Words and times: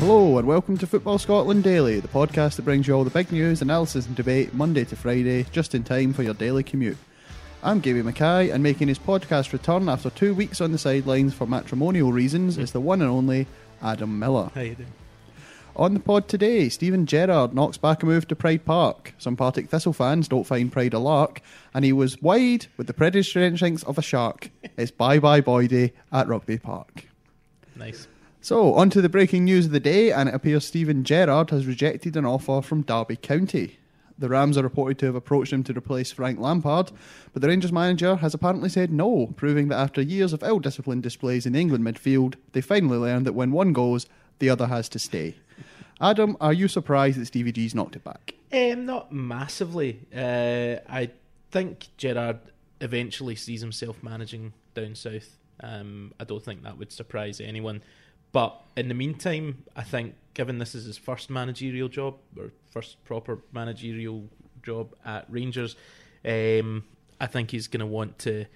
Hello 0.00 0.38
and 0.38 0.48
welcome 0.48 0.78
to 0.78 0.86
Football 0.86 1.18
Scotland 1.18 1.62
Daily, 1.62 2.00
the 2.00 2.08
podcast 2.08 2.56
that 2.56 2.64
brings 2.64 2.88
you 2.88 2.94
all 2.94 3.04
the 3.04 3.10
big 3.10 3.30
news, 3.30 3.60
analysis, 3.60 4.06
and 4.06 4.16
debate 4.16 4.54
Monday 4.54 4.82
to 4.86 4.96
Friday, 4.96 5.44
just 5.52 5.74
in 5.74 5.84
time 5.84 6.14
for 6.14 6.22
your 6.22 6.32
daily 6.32 6.62
commute. 6.62 6.96
I'm 7.62 7.80
Gaby 7.80 8.00
Mackay, 8.00 8.48
and 8.48 8.62
making 8.62 8.88
his 8.88 8.98
podcast 8.98 9.52
return 9.52 9.90
after 9.90 10.08
two 10.08 10.32
weeks 10.32 10.62
on 10.62 10.72
the 10.72 10.78
sidelines 10.78 11.34
for 11.34 11.46
matrimonial 11.46 12.12
reasons 12.14 12.56
is 12.56 12.72
the 12.72 12.80
one 12.80 13.02
and 13.02 13.10
only 13.10 13.46
Adam 13.82 14.18
Miller. 14.18 14.50
How 14.54 14.62
you 14.62 14.74
doing? 14.74 14.88
On 15.76 15.92
the 15.92 16.00
pod 16.00 16.28
today, 16.28 16.70
Steven 16.70 17.04
Gerrard 17.04 17.54
knocks 17.54 17.76
back 17.76 18.02
a 18.02 18.06
move 18.06 18.26
to 18.28 18.34
Pride 18.34 18.64
Park. 18.64 19.12
Some 19.18 19.36
Partick 19.36 19.68
Thistle 19.68 19.92
fans 19.92 20.28
don't 20.28 20.44
find 20.44 20.72
Pride 20.72 20.94
a 20.94 20.98
lark, 20.98 21.42
and 21.74 21.84
he 21.84 21.92
was 21.92 22.22
wide 22.22 22.68
with 22.78 22.86
the 22.86 22.94
predatory 22.94 23.44
instincts 23.44 23.82
of 23.82 23.98
a 23.98 24.02
shark. 24.02 24.50
It's 24.78 24.90
bye 24.90 25.18
bye 25.18 25.42
boy 25.42 25.66
day 25.66 25.92
at 26.10 26.26
Rugby 26.26 26.56
Park. 26.56 27.04
Nice. 27.76 28.08
So, 28.42 28.72
on 28.72 28.88
to 28.90 29.02
the 29.02 29.10
breaking 29.10 29.44
news 29.44 29.66
of 29.66 29.72
the 29.72 29.80
day, 29.80 30.10
and 30.10 30.26
it 30.26 30.34
appears 30.34 30.66
Steven 30.66 31.04
Gerrard 31.04 31.50
has 31.50 31.66
rejected 31.66 32.16
an 32.16 32.24
offer 32.24 32.62
from 32.62 32.80
Derby 32.80 33.16
County. 33.16 33.78
The 34.18 34.30
Rams 34.30 34.56
are 34.56 34.62
reported 34.62 34.98
to 35.00 35.06
have 35.06 35.14
approached 35.14 35.52
him 35.52 35.62
to 35.64 35.76
replace 35.76 36.10
Frank 36.10 36.40
Lampard, 36.40 36.90
but 37.34 37.42
the 37.42 37.48
Rangers 37.48 37.70
manager 37.70 38.16
has 38.16 38.32
apparently 38.32 38.70
said 38.70 38.90
no, 38.92 39.26
proving 39.36 39.68
that 39.68 39.78
after 39.78 40.00
years 40.00 40.32
of 40.32 40.42
ill 40.42 40.58
disciplined 40.58 41.02
displays 41.02 41.44
in 41.44 41.54
England 41.54 41.84
midfield, 41.84 42.36
they 42.52 42.62
finally 42.62 42.96
learned 42.96 43.26
that 43.26 43.34
when 43.34 43.52
one 43.52 43.74
goes, 43.74 44.06
the 44.38 44.48
other 44.48 44.68
has 44.68 44.88
to 44.90 44.98
stay. 44.98 45.36
Adam, 46.00 46.34
are 46.40 46.54
you 46.54 46.66
surprised 46.66 47.20
that 47.20 47.26
Stevie 47.26 47.52
G's 47.52 47.74
knocked 47.74 47.96
it 47.96 48.04
back? 48.04 48.34
Um, 48.52 48.86
not 48.86 49.12
massively. 49.12 50.00
Uh, 50.16 50.76
I 50.90 51.10
think 51.50 51.88
Gerrard 51.98 52.38
eventually 52.80 53.36
sees 53.36 53.60
himself 53.60 54.02
managing 54.02 54.54
down 54.74 54.94
south. 54.94 55.36
Um, 55.62 56.14
I 56.18 56.24
don't 56.24 56.42
think 56.42 56.62
that 56.62 56.78
would 56.78 56.90
surprise 56.90 57.38
anyone. 57.38 57.82
But 58.32 58.60
in 58.76 58.88
the 58.88 58.94
meantime, 58.94 59.64
I 59.74 59.82
think 59.82 60.14
given 60.34 60.58
this 60.58 60.74
is 60.74 60.84
his 60.84 60.96
first 60.96 61.30
managerial 61.30 61.88
job 61.88 62.16
or 62.36 62.52
first 62.70 63.02
proper 63.04 63.40
managerial 63.52 64.28
job 64.62 64.94
at 65.04 65.26
Rangers, 65.28 65.76
um, 66.24 66.84
I 67.20 67.26
think 67.26 67.50
he's 67.50 67.66
going 67.66 67.80
to 67.80 67.86
want 67.86 68.18
to 68.20 68.46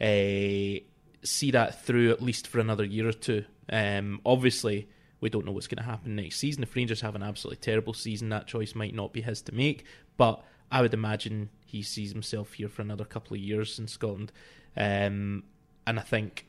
uh, 0.00 0.80
see 1.22 1.50
that 1.50 1.82
through 1.84 2.10
at 2.10 2.22
least 2.22 2.46
for 2.46 2.60
another 2.60 2.84
year 2.84 3.08
or 3.08 3.12
two. 3.12 3.44
Um, 3.70 4.20
obviously, 4.24 4.88
we 5.20 5.28
don't 5.28 5.44
know 5.44 5.52
what's 5.52 5.66
going 5.66 5.82
to 5.82 5.90
happen 5.90 6.16
next 6.16 6.36
season. 6.36 6.62
If 6.62 6.76
Rangers 6.76 7.00
have 7.00 7.14
an 7.16 7.22
absolutely 7.22 7.60
terrible 7.62 7.94
season, 7.94 8.28
that 8.28 8.46
choice 8.46 8.74
might 8.74 8.94
not 8.94 9.12
be 9.12 9.22
his 9.22 9.42
to 9.42 9.52
make. 9.52 9.84
But 10.16 10.44
I 10.70 10.82
would 10.82 10.94
imagine 10.94 11.50
he 11.64 11.82
sees 11.82 12.12
himself 12.12 12.54
here 12.54 12.68
for 12.68 12.82
another 12.82 13.04
couple 13.04 13.34
of 13.34 13.40
years 13.40 13.78
in 13.78 13.88
Scotland. 13.88 14.30
Um, 14.76 15.44
and 15.86 15.98
I 15.98 16.02
think 16.02 16.46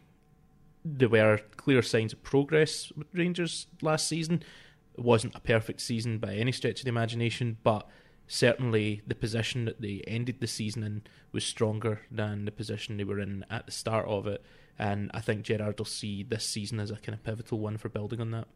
there 0.96 1.10
were 1.10 1.40
clear 1.56 1.82
signs 1.82 2.14
of 2.14 2.24
progress 2.24 2.92
with 2.96 3.08
Rangers 3.14 3.68
last 3.82 4.08
season. 4.08 4.44
It 4.98 5.04
wasn't 5.04 5.36
a 5.36 5.40
perfect 5.40 5.82
season 5.82 6.18
by 6.18 6.36
any 6.36 6.52
stretch 6.52 6.80
of 6.80 6.86
the 6.86 6.90
imagination, 6.90 7.58
but 7.64 7.88
certainly 8.28 9.02
the 9.06 9.16
position 9.16 9.66
that 9.66 9.82
they 9.82 10.02
ended 10.08 10.40
the 10.40 10.48
season 10.48 10.84
in 10.84 11.04
was 11.32 11.46
stronger 11.46 12.02
than 12.12 12.46
the 12.46 12.52
position 12.52 12.98
they 12.98 13.04
were 13.04 13.20
in 13.20 13.46
at 13.50 13.66
the 13.66 13.72
start 13.72 14.08
of 14.08 14.28
it. 14.28 14.44
And 14.80 15.12
I 15.14 15.22
think 15.22 15.44
Gerrard 15.44 15.78
will 15.78 15.86
see 15.86 16.24
this 16.24 16.46
season 16.46 16.80
as 16.80 16.92
a 16.92 16.96
kind 16.96 17.14
of 17.14 17.24
pivotal 17.24 17.60
one 17.60 17.78
for 17.78 17.90
building 17.90 18.22
on 18.22 18.32
that. 18.32 18.48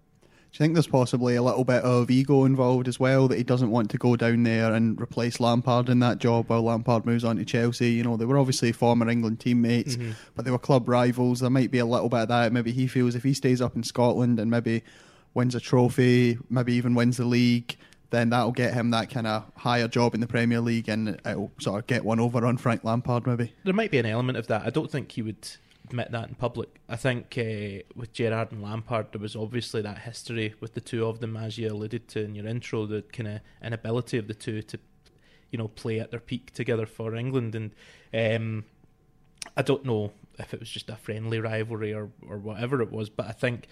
Do 0.51 0.57
you 0.57 0.65
think 0.65 0.73
there's 0.73 0.87
possibly 0.87 1.35
a 1.35 1.41
little 1.41 1.63
bit 1.63 1.81
of 1.83 2.11
ego 2.11 2.43
involved 2.43 2.89
as 2.89 2.99
well 2.99 3.29
that 3.29 3.37
he 3.37 3.43
doesn't 3.43 3.71
want 3.71 3.89
to 3.91 3.97
go 3.97 4.17
down 4.17 4.43
there 4.43 4.73
and 4.73 4.99
replace 4.99 5.39
Lampard 5.39 5.87
in 5.87 5.99
that 5.99 6.17
job 6.17 6.49
while 6.49 6.63
Lampard 6.63 7.05
moves 7.05 7.23
on 7.23 7.37
to 7.37 7.45
Chelsea? 7.45 7.91
You 7.91 8.03
know, 8.03 8.17
they 8.17 8.25
were 8.25 8.37
obviously 8.37 8.73
former 8.73 9.07
England 9.07 9.39
teammates, 9.39 9.95
Mhm. 9.95 10.13
but 10.35 10.43
they 10.43 10.51
were 10.51 10.59
club 10.59 10.89
rivals. 10.89 11.39
There 11.39 11.49
might 11.49 11.71
be 11.71 11.79
a 11.79 11.85
little 11.85 12.09
bit 12.09 12.23
of 12.23 12.27
that. 12.27 12.51
Maybe 12.51 12.73
he 12.73 12.85
feels 12.87 13.15
if 13.15 13.23
he 13.23 13.33
stays 13.33 13.61
up 13.61 13.77
in 13.77 13.83
Scotland 13.83 14.41
and 14.41 14.51
maybe 14.51 14.83
wins 15.33 15.55
a 15.55 15.61
trophy, 15.61 16.37
maybe 16.49 16.73
even 16.73 16.95
wins 16.95 17.15
the 17.15 17.23
league, 17.25 17.77
then 18.09 18.29
that'll 18.31 18.51
get 18.51 18.73
him 18.73 18.91
that 18.91 19.09
kind 19.09 19.27
of 19.27 19.45
higher 19.55 19.87
job 19.87 20.13
in 20.13 20.19
the 20.19 20.27
Premier 20.27 20.59
League 20.59 20.89
and 20.89 21.17
it'll 21.25 21.53
sort 21.61 21.79
of 21.79 21.87
get 21.87 22.03
one 22.03 22.19
over 22.19 22.45
on 22.45 22.57
Frank 22.57 22.83
Lampard, 22.83 23.25
maybe. 23.25 23.53
There 23.63 23.73
might 23.73 23.89
be 23.89 23.99
an 23.99 24.05
element 24.05 24.37
of 24.37 24.47
that. 24.47 24.63
I 24.65 24.69
don't 24.69 24.91
think 24.91 25.13
he 25.13 25.21
would 25.21 25.47
admit 25.91 26.11
that 26.11 26.29
in 26.29 26.35
public. 26.35 26.79
I 26.89 26.95
think 26.95 27.37
uh, 27.37 27.83
with 27.95 28.13
Gerrard 28.13 28.51
and 28.51 28.63
Lampard, 28.63 29.11
there 29.11 29.21
was 29.21 29.35
obviously 29.35 29.81
that 29.81 29.99
history 29.99 30.55
with 30.59 30.73
the 30.73 30.81
two 30.81 31.05
of 31.05 31.19
them, 31.19 31.37
as 31.37 31.57
you 31.57 31.69
alluded 31.69 32.07
to 32.09 32.23
in 32.23 32.35
your 32.35 32.47
intro, 32.47 32.85
the 32.85 33.01
kind 33.01 33.27
of 33.27 33.41
inability 33.63 34.17
of 34.17 34.27
the 34.27 34.33
two 34.33 34.61
to, 34.63 34.79
you 35.51 35.57
know, 35.57 35.67
play 35.67 35.99
at 35.99 36.11
their 36.11 36.19
peak 36.19 36.53
together 36.53 36.85
for 36.85 37.15
England. 37.15 37.55
And 37.55 37.71
um, 38.13 38.65
I 39.55 39.61
don't 39.61 39.85
know 39.85 40.11
if 40.39 40.53
it 40.53 40.59
was 40.59 40.69
just 40.69 40.89
a 40.89 40.95
friendly 40.95 41.39
rivalry 41.39 41.93
or, 41.93 42.09
or 42.27 42.37
whatever 42.37 42.81
it 42.81 42.91
was, 42.91 43.09
but 43.09 43.27
I 43.27 43.33
think. 43.33 43.67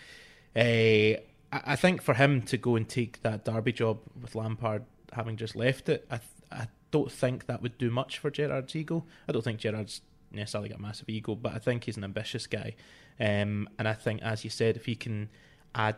Uh, 0.55 1.21
I 1.51 1.75
think 1.75 2.03
for 2.03 2.13
him 2.13 2.43
to 2.43 2.57
go 2.57 2.75
and 2.75 2.87
take 2.87 3.23
that 3.23 3.43
Derby 3.43 3.71
job 3.71 3.99
with 4.21 4.35
Lampard 4.35 4.83
having 5.13 5.35
just 5.35 5.55
left 5.55 5.89
it, 5.89 6.05
I 6.11 6.17
th- 6.17 6.29
I 6.51 6.67
don't 6.91 7.11
think 7.11 7.47
that 7.47 7.61
would 7.63 7.77
do 7.77 7.89
much 7.89 8.19
for 8.19 8.29
Gerrard's 8.29 8.75
ego. 8.75 9.05
I 9.27 9.31
don't 9.31 9.43
think 9.43 9.59
Gerrard's 9.59 10.01
necessarily 10.31 10.69
got 10.69 10.79
a 10.79 10.81
massive 10.81 11.09
ego, 11.09 11.35
but 11.35 11.53
I 11.53 11.59
think 11.59 11.85
he's 11.85 11.97
an 11.97 12.03
ambitious 12.03 12.47
guy. 12.47 12.75
Um, 13.19 13.67
and 13.77 13.87
I 13.87 13.93
think, 13.93 14.21
as 14.21 14.43
you 14.43 14.49
said, 14.49 14.75
if 14.75 14.85
he 14.85 14.95
can 14.95 15.29
add 15.75 15.95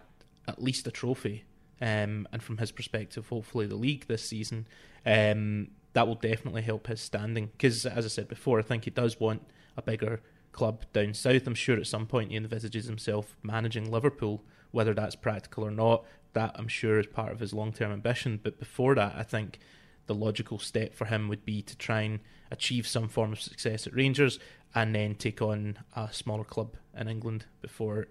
at 0.47 0.61
least 0.61 0.87
a 0.87 0.91
trophy, 0.91 1.43
um, 1.81 2.27
and 2.31 2.41
from 2.41 2.57
his 2.57 2.71
perspective, 2.71 3.27
hopefully 3.27 3.65
the 3.65 3.75
league 3.75 4.07
this 4.07 4.23
season, 4.23 4.67
um, 5.05 5.69
that 5.93 6.07
will 6.07 6.15
definitely 6.15 6.61
help 6.61 6.87
his 6.87 7.01
standing. 7.01 7.47
Because, 7.47 7.85
as 7.85 8.05
I 8.05 8.09
said 8.09 8.27
before, 8.27 8.59
I 8.59 8.63
think 8.63 8.85
he 8.85 8.91
does 8.91 9.19
want 9.19 9.41
a 9.75 9.81
bigger 9.81 10.21
club 10.51 10.85
down 10.93 11.13
south. 11.13 11.47
I'm 11.47 11.55
sure 11.55 11.77
at 11.77 11.87
some 11.87 12.05
point 12.05 12.31
he 12.31 12.37
envisages 12.37 12.85
himself 12.85 13.35
managing 13.41 13.89
Liverpool, 13.89 14.43
whether 14.71 14.93
that's 14.93 15.15
practical 15.15 15.65
or 15.65 15.71
not. 15.71 16.05
That 16.33 16.55
I'm 16.55 16.67
sure 16.67 16.99
is 16.99 17.07
part 17.07 17.33
of 17.33 17.39
his 17.39 17.53
long 17.53 17.73
term 17.73 17.91
ambition. 17.91 18.39
But 18.41 18.59
before 18.59 18.95
that, 18.95 19.15
I 19.17 19.23
think 19.23 19.59
the 20.07 20.15
logical 20.15 20.59
step 20.59 20.93
for 20.93 21.05
him 21.05 21.27
would 21.29 21.45
be 21.45 21.61
to 21.61 21.75
try 21.77 22.01
and 22.01 22.19
achieve 22.51 22.85
some 22.85 23.07
form 23.07 23.31
of 23.31 23.41
success 23.41 23.87
at 23.87 23.93
Rangers 23.93 24.39
and 24.75 24.93
then 24.95 25.15
take 25.15 25.41
on 25.41 25.77
a 25.95 26.11
smaller 26.11 26.43
club 26.43 26.75
in 26.97 27.07
England 27.07 27.45
before, 27.61 28.07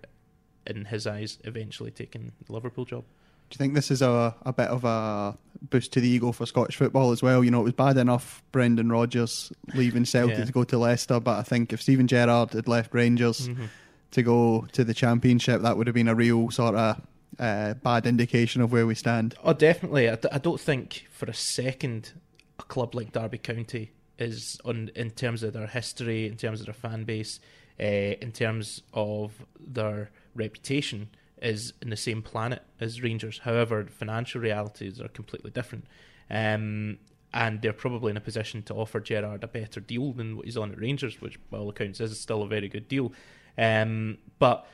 in 0.66 0.86
his 0.86 1.06
eyes, 1.06 1.38
eventually 1.44 1.90
taking 1.90 2.32
the 2.46 2.52
Liverpool 2.52 2.84
job. 2.84 3.04
Do 3.50 3.54
you 3.54 3.58
think 3.58 3.74
this 3.74 3.90
is 3.90 4.00
a, 4.00 4.34
a 4.46 4.52
bit 4.52 4.68
of 4.68 4.84
a 4.84 5.36
boost 5.70 5.92
to 5.94 6.00
the 6.00 6.08
ego 6.08 6.30
for 6.30 6.46
Scottish 6.46 6.76
football 6.76 7.10
as 7.10 7.20
well? 7.20 7.42
You 7.42 7.50
know, 7.50 7.60
it 7.60 7.64
was 7.64 7.72
bad 7.72 7.96
enough 7.96 8.44
Brendan 8.52 8.92
Rodgers 8.92 9.52
leaving 9.74 10.04
Celtic 10.04 10.38
Yeah. 10.38 10.44
to 10.44 10.52
go 10.52 10.62
to 10.64 10.78
Leicester, 10.78 11.18
but 11.18 11.38
I 11.38 11.42
think 11.42 11.72
if 11.72 11.82
Steven 11.82 12.06
Gerrard 12.06 12.52
had 12.52 12.68
left 12.68 12.94
Rangers 12.94 13.48
mm-hmm. 13.48 13.64
to 14.12 14.22
go 14.22 14.68
to 14.72 14.84
the 14.84 14.94
Championship, 14.94 15.62
that 15.62 15.76
would 15.76 15.88
have 15.88 15.94
been 15.94 16.06
a 16.08 16.14
real 16.14 16.50
sort 16.50 16.76
of 16.76 17.00
uh, 17.38 17.74
bad 17.74 18.06
indication 18.06 18.62
of 18.62 18.72
where 18.72 18.86
we 18.86 18.94
stand. 18.94 19.34
Oh, 19.44 19.52
definitely. 19.52 20.08
I, 20.08 20.16
d- 20.16 20.28
I 20.32 20.38
don't 20.38 20.60
think 20.60 21.06
for 21.10 21.26
a 21.26 21.34
second 21.34 22.12
a 22.58 22.62
club 22.62 22.94
like 22.94 23.12
Derby 23.12 23.38
County 23.38 23.92
is 24.18 24.60
on 24.64 24.90
in 24.94 25.10
terms 25.10 25.42
of 25.42 25.52
their 25.52 25.66
history, 25.66 26.26
in 26.26 26.36
terms 26.36 26.60
of 26.60 26.66
their 26.66 26.74
fan 26.74 27.04
base, 27.04 27.40
uh, 27.78 27.84
in 27.84 28.32
terms 28.32 28.82
of 28.92 29.44
their 29.58 30.10
reputation, 30.34 31.08
is 31.40 31.72
in 31.80 31.90
the 31.90 31.96
same 31.96 32.22
planet 32.22 32.62
as 32.80 33.02
Rangers. 33.02 33.40
However, 33.44 33.86
financial 33.86 34.40
realities 34.40 35.00
are 35.00 35.08
completely 35.08 35.50
different. 35.50 35.86
Um, 36.30 36.98
and 37.32 37.62
they're 37.62 37.72
probably 37.72 38.10
in 38.10 38.16
a 38.16 38.20
position 38.20 38.62
to 38.64 38.74
offer 38.74 39.00
Gerrard 39.00 39.44
a 39.44 39.48
better 39.48 39.80
deal 39.80 40.12
than 40.12 40.36
what 40.36 40.46
he's 40.46 40.56
on 40.56 40.72
at 40.72 40.80
Rangers, 40.80 41.20
which, 41.20 41.38
by 41.50 41.58
all 41.58 41.70
accounts, 41.70 42.00
is 42.00 42.18
still 42.20 42.42
a 42.42 42.48
very 42.48 42.68
good 42.68 42.88
deal. 42.88 43.12
Um, 43.56 44.18
but 44.38 44.66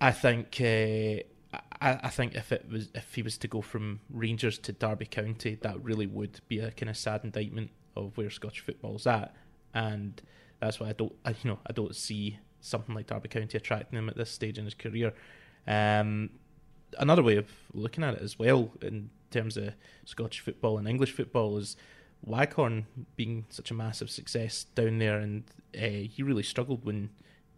I 0.00 0.10
think 0.10 0.60
uh, 0.60 1.22
I, 1.80 1.98
I 2.04 2.08
think 2.08 2.34
if 2.34 2.52
it 2.52 2.66
was 2.70 2.88
if 2.94 3.14
he 3.14 3.22
was 3.22 3.38
to 3.38 3.48
go 3.48 3.60
from 3.60 4.00
Rangers 4.10 4.58
to 4.58 4.72
Derby 4.72 5.06
County, 5.06 5.56
that 5.62 5.82
really 5.82 6.06
would 6.06 6.40
be 6.48 6.58
a 6.58 6.70
kind 6.70 6.90
of 6.90 6.96
sad 6.96 7.22
indictment 7.24 7.70
of 7.96 8.16
where 8.16 8.30
Scottish 8.30 8.60
football's 8.60 9.06
at, 9.06 9.34
and 9.74 10.20
that's 10.60 10.78
why 10.78 10.88
I 10.88 10.92
don't 10.92 11.14
I, 11.24 11.30
you 11.30 11.50
know 11.50 11.58
I 11.66 11.72
don't 11.72 11.96
see 11.96 12.38
something 12.60 12.94
like 12.94 13.06
Derby 13.06 13.28
County 13.28 13.56
attracting 13.56 13.98
him 13.98 14.08
at 14.08 14.16
this 14.16 14.30
stage 14.30 14.58
in 14.58 14.64
his 14.64 14.74
career. 14.74 15.12
Um, 15.66 16.30
another 16.98 17.22
way 17.22 17.36
of 17.36 17.48
looking 17.72 18.04
at 18.04 18.14
it 18.14 18.22
as 18.22 18.38
well 18.38 18.72
in 18.82 19.10
terms 19.30 19.56
of 19.56 19.74
Scottish 20.04 20.40
football 20.40 20.76
and 20.76 20.88
English 20.88 21.12
football 21.12 21.56
is 21.56 21.76
Waghorn 22.22 22.86
being 23.16 23.46
such 23.48 23.70
a 23.70 23.74
massive 23.74 24.10
success 24.10 24.64
down 24.74 24.98
there, 24.98 25.18
and 25.18 25.44
uh, 25.74 26.08
he 26.10 26.22
really 26.22 26.42
struggled 26.42 26.84
when 26.84 27.10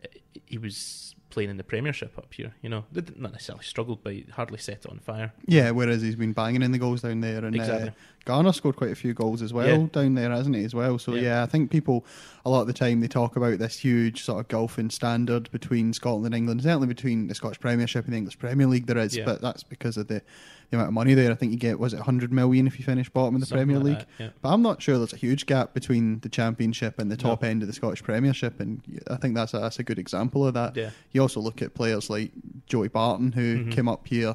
uh, 0.05 0.09
he 0.47 0.59
was 0.59 1.17
playing 1.33 1.51
in 1.51 1.57
the 1.57 1.65
Premiership 1.65 2.17
up 2.19 2.33
here. 2.35 2.55
You 2.63 2.69
know, 2.69 2.85
They 2.93 3.01
didn't- 3.01 3.21
necessarily 3.33 3.65
struggled, 3.65 4.05
but 4.05 4.15
hardly 4.33 4.59
set 4.59 4.85
it 4.85 4.87
on 4.87 4.99
fire. 5.01 5.33
Yeah, 5.47 5.71
whereas 5.71 6.03
he's 6.03 6.15
been 6.15 6.33
banging 6.35 6.63
in 6.63 6.71
the 6.73 6.79
goals 6.79 7.01
down 7.03 7.21
there, 7.21 7.45
and 7.45 7.57
Exactly. 7.57 7.89
uh, 7.89 7.93
Garner 8.25 8.53
scored 8.53 8.77
quite 8.77 8.91
a 8.91 8.95
few 8.95 9.15
goals 9.15 9.43
as 9.43 9.53
well 9.53 9.67
Yeah. 9.83 9.87
down 9.93 10.15
there, 10.15 10.31
hasn't 10.31 10.55
he? 10.57 10.65
As 10.65 10.75
well, 10.75 10.99
so 10.99 11.15
Yeah. 11.15 11.23
yeah. 11.23 11.43
I 11.43 11.47
think 11.47 11.71
people 11.71 12.05
a 12.45 12.51
lot 12.51 12.63
of 12.63 12.67
the 12.67 12.73
time 12.73 13.01
they 13.01 13.07
talk 13.09 13.37
about 13.37 13.59
this 13.59 13.79
huge 13.79 14.23
sort 14.25 14.41
of 14.41 14.49
gulf 14.49 14.79
in 14.79 14.91
standard 14.91 15.49
between 15.53 15.93
Scotland 15.93 16.27
and 16.27 16.35
England, 16.35 16.63
certainly 16.63 16.89
between 16.89 17.29
the 17.29 17.35
Scottish 17.35 17.61
Premiership 17.61 18.05
and 18.05 18.13
the 18.13 18.17
English 18.19 18.39
Premier 18.39 18.67
League. 18.67 18.87
There 18.87 18.99
is, 18.99 19.17
Yeah. 19.17 19.25
but 19.25 19.41
that's 19.41 19.63
because 19.63 19.97
of 19.97 20.09
the, 20.09 20.23
the 20.71 20.77
amount 20.77 20.89
of 20.89 20.95
money 20.95 21.15
there. 21.15 21.31
I 21.31 21.35
think 21.35 21.53
you 21.53 21.59
get 21.59 21.79
was 21.79 21.93
it 21.95 21.99
100 21.99 22.33
million 22.33 22.67
if 22.67 22.79
you 22.79 22.85
finish 22.85 23.09
bottom 23.09 23.35
in 23.35 23.41
the 23.41 23.47
Something 23.47 23.67
Premier 23.69 23.83
like 23.83 23.99
League. 23.99 24.07
that. 24.19 24.33
But 24.43 24.49
I'm 24.53 24.63
not 24.63 24.83
sure 24.83 24.99
there's 24.99 25.13
a 25.13 25.17
huge 25.17 25.47
gap 25.47 25.73
between 25.75 26.19
the 26.21 26.29
Championship 26.29 26.99
and 26.99 27.11
the 27.13 27.17
top 27.17 27.43
No. 27.43 27.49
end 27.49 27.63
of 27.63 27.69
the 27.69 27.75
Scottish 27.75 28.03
Premiership, 28.03 28.59
and 28.61 28.81
I 29.09 29.17
think 29.17 29.35
that's 29.37 29.55
a, 29.55 29.59
that's 29.61 29.79
a 29.79 29.83
good 29.85 29.99
example 30.01 30.45
of 30.47 30.55
that. 30.55 30.77
Yeah. 30.77 30.91
You 31.13 31.23
also 31.23 31.41
look 31.41 31.63
at 31.63 31.75
players 31.75 32.11
like 32.11 32.33
Joey 32.67 32.89
Barton, 32.89 33.33
who 33.33 33.65
Mhm. 33.67 33.71
came 33.73 33.89
up 33.89 34.07
here 34.09 34.35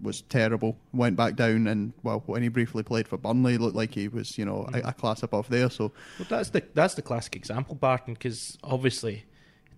was 0.00 0.22
terrible. 0.22 0.76
Went 0.92 1.16
back 1.16 1.36
down, 1.36 1.66
and 1.66 1.92
well, 2.02 2.22
when 2.26 2.42
he 2.42 2.48
briefly 2.48 2.82
played 2.82 3.08
for 3.08 3.16
Burnley, 3.16 3.58
looked 3.58 3.76
like 3.76 3.94
he 3.94 4.08
was, 4.08 4.36
you 4.36 4.44
know, 4.44 4.68
a, 4.72 4.88
a 4.88 4.92
class 4.92 5.22
above 5.22 5.48
there. 5.48 5.70
So 5.70 5.92
Well, 6.18 6.26
that's 6.28 6.50
the 6.50 6.62
that's 6.74 6.94
the 6.94 7.02
classic 7.02 7.36
example, 7.36 7.74
Barton, 7.74 8.14
because 8.14 8.58
obviously 8.62 9.24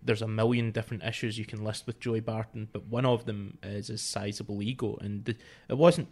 there's 0.03 0.23
a 0.23 0.29
million 0.29 0.70
different 0.70 1.03
issues 1.03 1.38
you 1.38 1.44
can 1.44 1.62
list 1.65 1.87
with 1.87 2.00
Joey 2.00 2.20
Barton, 2.20 2.69
but 2.73 2.87
one 2.87 3.05
of 3.05 3.25
them 3.26 3.59
is 3.62 3.88
his 3.88 4.03
sizable 4.03 4.62
ego, 4.62 4.97
and 5.00 5.25
the, 5.25 5.37
it 5.69 5.76
wasn't. 5.76 6.09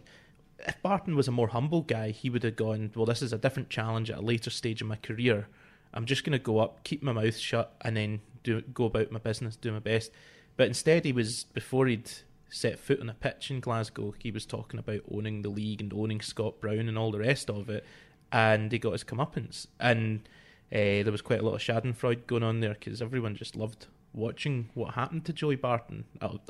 If 0.59 0.81
Barton 0.81 1.15
was 1.15 1.27
a 1.27 1.31
more 1.31 1.49
humble 1.49 1.81
guy, 1.83 2.09
he 2.09 2.29
would 2.29 2.43
have 2.43 2.55
gone, 2.55 2.91
"Well, 2.95 3.05
this 3.05 3.21
is 3.21 3.33
a 3.33 3.37
different 3.37 3.69
challenge 3.69 4.09
at 4.09 4.17
a 4.17 4.21
later 4.21 4.49
stage 4.49 4.81
of 4.81 4.87
my 4.87 4.95
career. 4.95 5.47
I'm 5.93 6.05
just 6.05 6.23
going 6.23 6.37
to 6.37 6.39
go 6.39 6.59
up, 6.59 6.83
keep 6.83 7.01
my 7.03 7.11
mouth 7.11 7.37
shut, 7.37 7.75
and 7.81 7.95
then 7.95 8.21
do 8.43 8.61
go 8.61 8.85
about 8.85 9.11
my 9.11 9.19
business, 9.19 9.55
do 9.55 9.71
my 9.71 9.79
best." 9.79 10.11
But 10.55 10.67
instead, 10.67 11.05
he 11.05 11.11
was 11.11 11.43
before 11.43 11.85
he'd 11.85 12.09
set 12.49 12.79
foot 12.79 12.99
on 12.99 13.09
a 13.09 13.13
pitch 13.13 13.51
in 13.51 13.59
Glasgow, 13.59 14.13
he 14.17 14.31
was 14.31 14.45
talking 14.45 14.79
about 14.79 15.01
owning 15.11 15.41
the 15.41 15.49
league 15.49 15.81
and 15.81 15.93
owning 15.93 16.21
Scott 16.21 16.59
Brown 16.61 16.87
and 16.87 16.97
all 16.97 17.11
the 17.11 17.19
rest 17.19 17.49
of 17.49 17.69
it, 17.69 17.85
and 18.31 18.71
he 18.71 18.79
got 18.79 18.93
his 18.93 19.03
comeuppance. 19.03 19.67
And 19.79 20.27
uh, 20.71 21.03
there 21.03 21.11
was 21.11 21.21
quite 21.21 21.39
a 21.39 21.43
lot 21.43 21.55
of 21.55 21.61
Schadenfreude 21.61 22.27
going 22.27 22.43
on 22.43 22.59
there 22.59 22.73
because 22.73 23.01
everyone 23.01 23.35
just 23.35 23.55
loved 23.55 23.87
watching 24.13 24.69
what 24.73 24.95
happened 24.95 25.25
to 25.25 25.33
Joey 25.33 25.55
Barton, 25.55 26.05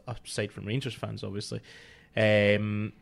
aside 0.07 0.51
from 0.51 0.65
Rangers 0.65 0.93
fans, 0.93 1.23
obviously. 1.23 1.61
Um, 2.15 2.93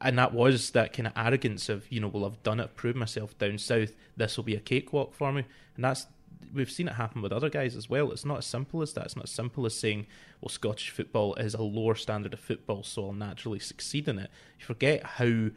and 0.00 0.18
that 0.18 0.32
was 0.32 0.70
that 0.70 0.92
kind 0.92 1.06
of 1.06 1.12
arrogance 1.16 1.68
of, 1.68 1.90
you 1.90 2.00
know, 2.00 2.08
well, 2.08 2.24
I've 2.24 2.42
done 2.42 2.60
it, 2.60 2.74
proved 2.74 2.96
myself 2.96 3.36
down 3.38 3.58
south. 3.58 3.92
This 4.16 4.36
will 4.36 4.44
be 4.44 4.56
a 4.56 4.60
cakewalk 4.60 5.14
for 5.14 5.32
me. 5.32 5.44
And 5.76 5.84
that's 5.84 6.06
we've 6.52 6.70
seen 6.70 6.88
it 6.88 6.94
happen 6.94 7.22
with 7.22 7.32
other 7.32 7.50
guys 7.50 7.76
as 7.76 7.88
well. 7.88 8.10
It's 8.12 8.24
not 8.24 8.38
as 8.38 8.46
simple 8.46 8.82
as 8.82 8.92
that. 8.94 9.04
It's 9.04 9.16
not 9.16 9.24
as 9.24 9.30
simple 9.30 9.66
as 9.66 9.78
saying, 9.78 10.06
well, 10.40 10.48
Scottish 10.48 10.90
football 10.90 11.34
is 11.34 11.54
a 11.54 11.62
lower 11.62 11.94
standard 11.94 12.32
of 12.32 12.40
football, 12.40 12.82
so 12.82 13.06
I'll 13.06 13.12
naturally 13.12 13.58
succeed 13.58 14.08
in 14.08 14.18
it. 14.18 14.30
You 14.58 14.66
forget 14.66 15.04
how 15.04 15.50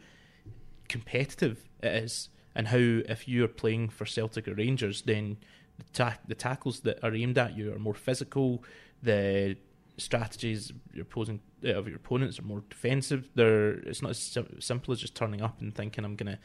competitive 0.88 1.68
it 1.82 2.04
is, 2.04 2.28
and 2.54 2.68
how 2.68 2.78
if 2.78 3.28
you're 3.28 3.48
playing 3.48 3.90
for 3.90 4.06
Celtic 4.06 4.48
or 4.48 4.54
Rangers, 4.54 5.02
then 5.02 5.36
the, 5.78 5.84
ta- 5.92 6.18
the 6.26 6.34
tackles 6.34 6.80
that 6.80 7.02
are 7.02 7.14
aimed 7.14 7.38
at 7.38 7.56
you 7.56 7.72
are 7.72 7.78
more 7.78 7.94
physical. 7.94 8.64
The 9.02 9.56
strategies 9.98 10.72
your 10.92 11.02
opposing 11.02 11.40
uh, 11.64 11.74
of 11.74 11.88
your 11.88 11.96
opponents 11.96 12.38
are 12.38 12.42
more 12.42 12.62
defensive. 12.68 13.30
They're 13.34 13.72
it's 13.72 14.02
not 14.02 14.10
as 14.10 14.18
sim- 14.18 14.60
simple 14.60 14.92
as 14.92 15.00
just 15.00 15.14
turning 15.14 15.42
up 15.42 15.60
and 15.60 15.74
thinking 15.74 16.04
I'm 16.04 16.16
gonna 16.16 16.38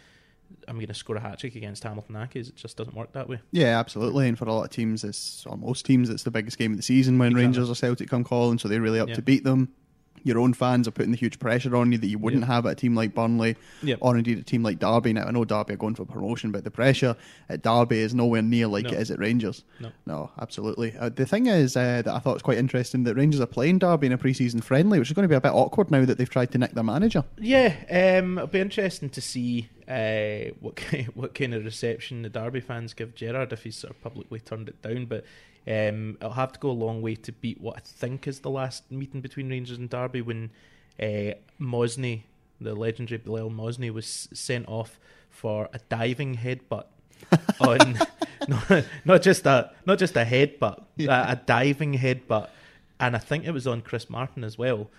I'm 0.67 0.79
gonna 0.79 0.93
score 0.93 1.15
a 1.15 1.19
hat 1.19 1.39
trick 1.39 1.55
against 1.55 1.83
Hamilton 1.83 2.15
Accies. 2.15 2.49
It 2.49 2.55
just 2.55 2.77
doesn't 2.77 2.95
work 2.95 3.11
that 3.13 3.27
way. 3.29 3.39
yeah, 3.51 3.79
absolutely. 3.79 4.27
And 4.27 4.37
for 4.37 4.45
a 4.45 4.53
lot 4.53 4.63
of 4.63 4.69
teams, 4.69 5.03
it's 5.03 5.45
or 5.45 5.57
most 5.57 5.85
teams, 5.85 6.09
it's 6.09 6.23
the 6.23 6.31
biggest 6.31 6.57
game 6.57 6.71
of 6.71 6.77
the 6.77 6.83
season 6.83 7.17
when 7.17 7.27
Exactly. 7.29 7.43
Rangers 7.45 7.69
or 7.69 7.75
Celtic 7.75 8.09
come 8.09 8.23
calling, 8.23 8.57
so 8.59 8.67
they're 8.67 8.81
really 8.81 8.99
up 8.99 9.09
Yeah. 9.09 9.15
to 9.15 9.21
beat 9.21 9.43
them. 9.43 9.69
Your 10.23 10.37
own 10.37 10.53
fans 10.53 10.87
are 10.87 10.91
putting 10.91 11.09
the 11.09 11.17
huge 11.17 11.39
pressure 11.39 11.75
on 11.75 11.91
you 11.91 11.97
that 11.97 12.05
you 12.05 12.19
wouldn't 12.19 12.43
have 12.43 12.67
at 12.67 12.73
a 12.73 12.75
team 12.75 12.93
like 12.93 13.15
Burnley 13.15 13.55
Yeah. 13.81 13.95
or 14.01 14.15
indeed 14.15 14.37
a 14.37 14.43
team 14.43 14.61
like 14.61 14.77
Derby. 14.77 15.13
Now 15.13 15.23
I 15.25 15.31
know 15.31 15.43
Derby 15.45 15.73
are 15.73 15.77
going 15.77 15.95
for 15.95 16.05
promotion, 16.05 16.51
but 16.51 16.63
the 16.63 16.69
pressure 16.69 17.15
at 17.49 17.63
Derby 17.63 17.97
is 17.97 18.13
nowhere 18.13 18.43
near 18.43 18.67
like 18.67 18.83
No. 18.85 18.91
it 18.91 18.99
is 18.99 19.09
at 19.09 19.17
Rangers. 19.17 19.63
No. 19.79 19.89
No, 20.05 20.29
absolutely. 20.39 20.93
Uh, 20.95 21.09
the 21.09 21.25
thing 21.25 21.47
is 21.47 21.75
uh, 21.75 22.03
that 22.03 22.07
I 22.13 22.19
thought 22.19 22.33
was 22.35 22.43
quite 22.43 22.59
interesting 22.59 23.03
that 23.05 23.15
Rangers 23.15 23.41
are 23.41 23.47
playing 23.47 23.79
Derby 23.79 24.05
in 24.05 24.13
a 24.13 24.17
pre-season 24.19 24.61
friendly, 24.61 24.99
which 24.99 25.09
is 25.09 25.13
going 25.15 25.23
to 25.23 25.29
be 25.29 25.33
a 25.33 25.41
bit 25.41 25.53
awkward 25.53 25.89
now 25.89 26.05
that 26.05 26.19
they've 26.19 26.29
tried 26.29 26.51
to 26.51 26.59
nick 26.59 26.73
their 26.73 26.83
manager. 26.83 27.23
Yeah, 27.39 27.73
um, 28.19 28.37
it'll 28.37 28.45
be 28.47 28.59
interesting 28.59 29.09
to 29.09 29.21
see 29.21 29.69
uh, 29.91 30.53
what 30.59 30.75
ki- 30.77 31.07
what 31.13 31.33
kind 31.35 31.53
of 31.53 31.65
reception 31.65 32.21
the 32.21 32.29
Derby 32.29 32.59
fans 32.61 32.93
give 32.93 33.15
Gerrard 33.15 33.51
if 33.53 33.63
he's 33.63 33.75
sort 33.75 33.91
of 33.91 34.01
publicly 34.01 34.39
turned 34.39 34.69
it 34.69 34.81
down. 34.81 35.05
But 35.05 35.25
um, 35.67 36.17
it'll 36.19 36.33
have 36.33 36.53
to 36.53 36.59
go 36.59 36.69
a 36.69 36.71
long 36.71 37.01
way 37.01 37.15
to 37.15 37.31
beat 37.31 37.59
what 37.61 37.77
I 37.77 37.81
think 37.83 38.27
is 38.27 38.39
the 38.39 38.49
last 38.49 38.89
meeting 38.91 39.21
between 39.21 39.49
Rangers 39.49 39.77
and 39.77 39.89
Derby 39.89 40.21
when 40.21 40.49
uh, 41.01 41.33
Mohsni, 41.59 42.23
the 42.59 42.73
legendary 42.75 43.19
Bilel 43.19 43.53
Mohsni, 43.53 43.91
was 43.91 44.27
sent 44.33 44.67
off 44.67 44.99
for 45.29 45.69
a 45.73 45.79
diving 45.89 46.35
headbutt 46.37 46.85
on 47.59 47.99
not, 48.47 48.85
not 49.05 49.21
just 49.21 49.45
a 49.45 49.71
not 49.85 49.99
just 49.99 50.15
a 50.17 50.23
headbutt, 50.25 50.83
Yeah. 50.97 51.29
a, 51.29 51.33
a 51.33 51.35
diving 51.35 51.93
headbutt, 51.97 52.49
and 52.99 53.15
I 53.15 53.19
think 53.19 53.45
it 53.45 53.51
was 53.51 53.67
on 53.67 53.81
Chris 53.81 54.09
Martin 54.09 54.43
as 54.43 54.57
well. 54.57 54.89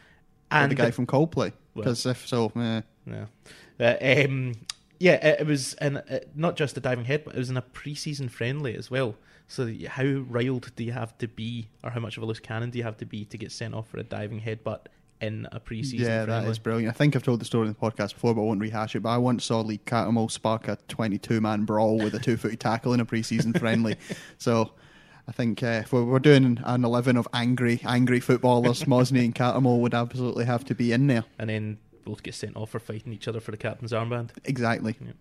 And 0.50 0.64
And 0.64 0.72
the 0.72 0.76
guy 0.76 0.90
from 0.90 1.06
Coldplay, 1.06 1.52
Well. 1.74 1.84
because 1.84 2.04
if 2.06 2.26
so, 2.28 2.52
eh, 2.56 2.82
yeah. 3.06 3.24
Uh, 3.80 4.26
um, 4.28 4.52
yeah, 5.02 5.14
it, 5.14 5.40
it 5.40 5.46
was 5.46 5.74
uh, 5.80 6.00
not 6.36 6.54
just 6.54 6.76
a 6.76 6.80
diving 6.80 7.04
head, 7.04 7.24
but 7.24 7.34
it 7.34 7.38
was 7.38 7.50
in 7.50 7.56
a 7.56 7.62
pre-season 7.62 8.28
friendly 8.28 8.76
as 8.76 8.88
well. 8.88 9.16
So 9.48 9.70
how 9.88 10.04
riled 10.04 10.70
do 10.76 10.84
you 10.84 10.92
have 10.92 11.18
to 11.18 11.26
be, 11.26 11.68
or 11.82 11.90
how 11.90 11.98
much 11.98 12.16
of 12.16 12.22
a 12.22 12.26
loose 12.26 12.38
cannon 12.38 12.70
do 12.70 12.78
you 12.78 12.84
have 12.84 12.96
to 12.98 13.04
be 13.04 13.24
to 13.24 13.36
get 13.36 13.50
sent 13.50 13.74
off 13.74 13.88
for 13.88 13.98
a 13.98 14.04
diving 14.04 14.40
headbutt 14.40 14.86
in 15.20 15.48
a 15.50 15.58
pre-season 15.58 16.06
yeah, 16.06 16.24
friendly? 16.24 16.44
that 16.44 16.50
is 16.50 16.60
brilliant. 16.60 16.94
I 16.94 16.96
think 16.96 17.16
I've 17.16 17.24
told 17.24 17.40
the 17.40 17.44
story 17.44 17.66
in 17.66 17.72
the 17.72 17.78
podcast 17.78 18.14
before, 18.14 18.32
but 18.32 18.42
I 18.42 18.44
won't 18.44 18.60
rehash 18.60 18.94
it. 18.94 19.00
But 19.00 19.08
I 19.08 19.18
once 19.18 19.44
saw 19.44 19.60
Lee 19.60 19.80
Cattermole 19.84 20.30
spark 20.30 20.68
a 20.68 20.78
22-man 20.88 21.64
brawl 21.64 21.98
with 21.98 22.14
a 22.14 22.20
two-footed 22.20 22.60
tackle 22.60 22.94
in 22.94 23.00
a 23.00 23.04
pre-season 23.04 23.52
friendly. 23.54 23.96
So 24.38 24.72
I 25.26 25.32
think 25.32 25.64
uh, 25.64 25.82
if 25.82 25.92
we're, 25.92 26.04
we're 26.04 26.20
doing 26.20 26.60
an 26.64 26.84
11 26.84 27.16
of 27.16 27.26
angry, 27.32 27.80
angry 27.84 28.20
footballers, 28.20 28.84
Mohsni 28.84 29.24
and 29.24 29.34
Catamol 29.34 29.80
would 29.80 29.94
absolutely 29.94 30.44
have 30.44 30.64
to 30.66 30.76
be 30.76 30.92
in 30.92 31.08
there. 31.08 31.24
and 31.40 31.50
then 31.50 31.78
both 32.04 32.22
get 32.22 32.34
sent 32.34 32.56
off 32.56 32.70
for 32.70 32.78
fighting 32.78 33.12
each 33.12 33.28
other 33.28 33.40
for 33.40 33.50
the 33.50 33.56
captain's 33.56 33.92
armband. 33.92 34.30
Exactly. 34.44 34.96
Yeah. 35.00 35.12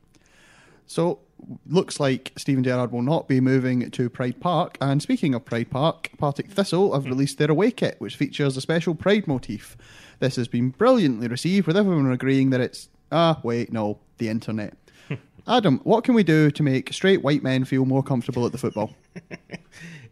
So, 0.87 1.19
looks 1.67 1.99
like 1.99 2.33
Steven 2.35 2.63
Gerrard 2.63 2.91
will 2.91 3.01
not 3.01 3.27
be 3.27 3.39
moving 3.39 3.89
to 3.91 4.09
Pride 4.09 4.41
Park. 4.41 4.77
And 4.81 5.01
speaking 5.01 5.33
of 5.33 5.45
Pride 5.45 5.69
Park, 5.69 6.11
Partick 6.17 6.51
Thistle 6.51 6.93
have 6.93 7.05
released 7.05 7.37
their 7.37 7.49
away 7.49 7.71
kit, 7.71 7.95
which 7.99 8.17
features 8.17 8.57
a 8.57 8.61
special 8.61 8.93
Pride 8.93 9.25
motif. 9.25 9.77
This 10.19 10.35
has 10.35 10.47
been 10.47 10.69
brilliantly 10.69 11.27
received, 11.27 11.65
with 11.65 11.77
everyone 11.77 12.11
agreeing 12.11 12.49
that 12.49 12.59
it's, 12.59 12.89
ah, 13.11 13.39
wait, 13.41 13.71
no, 13.71 13.99
the 14.17 14.27
internet. 14.27 14.75
Adam, 15.47 15.79
what 15.83 16.03
can 16.03 16.13
we 16.13 16.23
do 16.23 16.51
to 16.51 16.61
make 16.61 16.91
straight 16.93 17.23
white 17.23 17.41
men 17.41 17.63
feel 17.63 17.85
more 17.85 18.03
comfortable 18.03 18.45
at 18.45 18.51
the 18.51 18.57
football? 18.57 18.93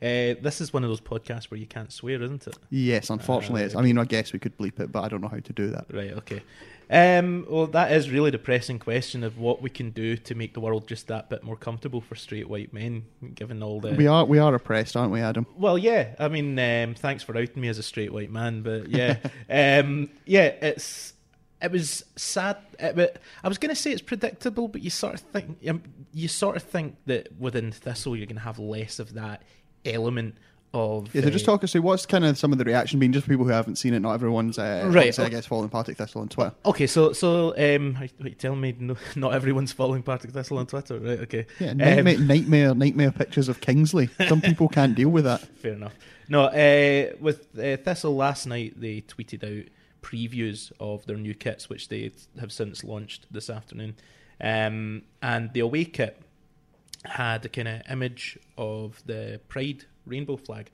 Uh, 0.01 0.40
this 0.42 0.62
is 0.62 0.72
one 0.72 0.84
of 0.84 0.90
those 0.90 1.01
podcasts 1.01 1.46
where 1.51 1.60
you 1.60 1.66
can't 1.68 1.92
swear, 1.92 2.22
isn't 2.22 2.48
it? 2.48 2.57
Yes, 2.69 3.10
unfortunately, 3.10 3.63
Ah, 3.63 3.66
it's. 3.66 3.75
I 3.75 3.81
mean, 3.81 3.98
I 3.98 4.06
guess 4.06 4.31
we 4.31 4.40
could 4.40 4.57
bleep 4.57 4.80
it, 4.80 4.92
but 4.92 5.04
I 5.04 5.10
don't 5.10 5.22
know 5.22 5.28
how 5.28 5.40
to 5.40 5.54
do 5.54 5.68
that. 5.72 5.86
Right, 5.92 6.13
okay. 6.13 6.42
Um, 6.92 7.46
well, 7.48 7.68
that 7.68 7.92
is 7.92 8.10
really 8.10 8.31
the 8.31 8.40
pressing 8.40 8.80
question 8.80 9.24
of 9.24 9.38
what 9.38 9.62
we 9.62 9.69
can 9.69 9.92
do 9.92 10.18
to 10.18 10.34
make 10.36 10.54
the 10.54 10.60
world 10.60 10.88
just 10.88 11.07
that 11.07 11.30
bit 11.30 11.44
more 11.44 11.56
comfortable 11.56 12.01
for 12.01 12.16
straight 12.16 12.50
white 12.50 12.74
men, 12.74 13.06
given 13.36 13.62
all 13.62 13.80
the 13.80 13.92
We 13.92 14.07
are 14.07 14.25
we 14.25 14.40
are 14.40 14.56
oppressed, 14.56 14.96
aren't 14.98 15.12
we, 15.12 15.22
Adam? 15.22 15.46
Well, 15.56 15.78
yeah. 15.78 16.16
I 16.18 16.30
mean, 16.30 16.57
um, 16.57 16.95
thanks 16.95 17.22
for 17.22 17.38
outing 17.38 17.62
me 17.62 17.68
as 17.68 17.78
a 17.78 17.83
straight 17.83 18.12
white 18.12 18.31
man, 18.31 18.64
but 18.64 18.90
yeah, 18.90 19.18
um, 19.50 20.09
yeah. 20.26 20.45
It's 20.62 21.14
it 21.62 21.71
was 21.71 22.06
sad. 22.16 22.57
It, 22.80 23.21
I 23.44 23.47
was 23.47 23.57
going 23.57 23.76
to 23.76 23.80
say 23.80 23.92
it's 23.92 24.02
predictable, 24.02 24.68
but 24.68 24.81
you 24.81 24.90
sort 24.90 25.14
of 25.16 25.19
think 25.19 25.57
um, 25.68 25.83
you 26.12 26.28
sort 26.28 26.56
of 26.56 26.64
think 26.64 26.95
that 27.06 27.28
within 27.38 27.71
Thistle 27.71 28.16
you're 28.16 28.26
going 28.26 28.38
to 28.38 28.44
have 28.44 28.57
less 28.57 28.97
of 28.97 29.14
that 29.14 29.44
element 29.86 30.36
of 30.71 31.14
Yeah, 31.16 31.24
so 31.24 31.30
just 31.31 31.48
uh, 31.48 31.52
talk 31.54 31.64
us 31.64 31.71
through 31.71 31.81
what's 31.81 32.06
kind 32.06 32.24
of 32.24 32.38
some 32.38 32.52
of 32.52 32.59
the 32.59 32.64
reaction 32.66 33.00
been, 33.00 33.12
just 33.12 33.26
for 33.26 33.31
people 33.31 33.45
who 33.45 33.52
haven't 33.52 33.78
seen 33.78 33.94
it. 33.95 34.02
Not 34.02 34.14
everyone's, 34.14 34.59
uh, 34.59 34.88
Right. 34.94 35.18
I 35.18 35.30
guess, 35.30 35.48
following 35.48 35.69
Partick 35.69 35.98
Thistle 35.98 36.21
on 36.21 36.30
Twitter. 36.30 36.54
Okay, 36.64 36.86
so 36.86 37.12
so 37.14 37.54
um, 37.57 37.98
you- 38.19 38.30
telling 38.31 38.62
me 38.62 38.76
no, 38.80 38.95
not 39.16 39.33
everyone's 39.33 39.71
following 39.71 40.04
Partick 40.04 40.30
Thistle 40.31 40.59
on 40.59 40.68
Twitter, 40.68 41.00
right? 41.00 41.19
Okay, 41.21 41.48
Yeah, 41.59 41.71
Um, 41.71 41.78
nightmare, 41.78 42.19
nightmare, 42.19 42.76
nightmare 42.76 43.12
pictures 43.12 43.50
of 43.50 43.62
Kingsley. 43.62 44.09
Some 44.28 44.42
people 44.42 44.68
can't 44.78 44.94
deal 44.95 45.09
with 45.09 45.24
that. 45.24 45.42
Fair 45.57 45.74
enough. 45.74 45.94
No, 46.28 46.44
uh, 46.44 47.14
with 47.19 47.48
uh, 47.57 47.78
Thistle 47.78 48.16
last 48.16 48.45
night, 48.45 48.80
they 48.80 49.02
tweeted 49.02 49.44
out 49.44 49.66
previews 50.04 50.71
of 50.80 51.04
their 51.07 51.18
new 51.18 51.33
kits, 51.33 51.68
which 51.69 51.90
they 51.90 52.12
have 52.40 52.52
since 52.52 52.83
launched 52.83 53.26
this 53.31 53.50
afternoon. 53.50 53.95
Um, 54.40 55.02
and 55.21 55.52
the 55.54 55.59
away 55.62 55.86
kit 55.86 56.21
had 57.06 57.46
a 57.46 57.50
kind 57.50 57.68
of 57.68 57.82
image 57.90 58.38
of 58.58 59.02
the 59.06 59.40
Pride 59.48 59.86
rainbow 60.06 60.38
flag 60.38 60.72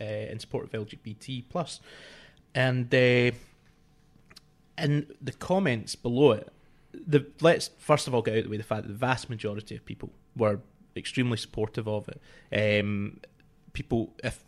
uh, 0.00 0.04
in 0.04 0.38
support 0.38 0.64
of 0.64 0.86
LGBT 0.86 1.44
plus, 1.48 1.80
and 2.54 2.92
uh, 2.94 3.30
in 4.78 5.06
the 5.20 5.32
comments 5.38 5.94
below 5.94 6.32
it, 6.32 6.52
the 6.92 7.26
let's 7.40 7.70
first 7.78 8.06
of 8.06 8.14
all 8.14 8.22
get 8.22 8.34
out 8.34 8.38
of 8.38 8.44
the 8.44 8.50
way 8.50 8.56
the 8.56 8.62
fact 8.62 8.82
that 8.82 8.88
the 8.88 8.98
vast 8.98 9.30
majority 9.30 9.76
of 9.76 9.84
people 9.84 10.10
were 10.36 10.60
extremely 10.96 11.36
supportive 11.36 11.88
of 11.88 12.08
it. 12.08 12.80
Um, 12.80 13.20
people, 13.72 14.12
if 14.22 14.44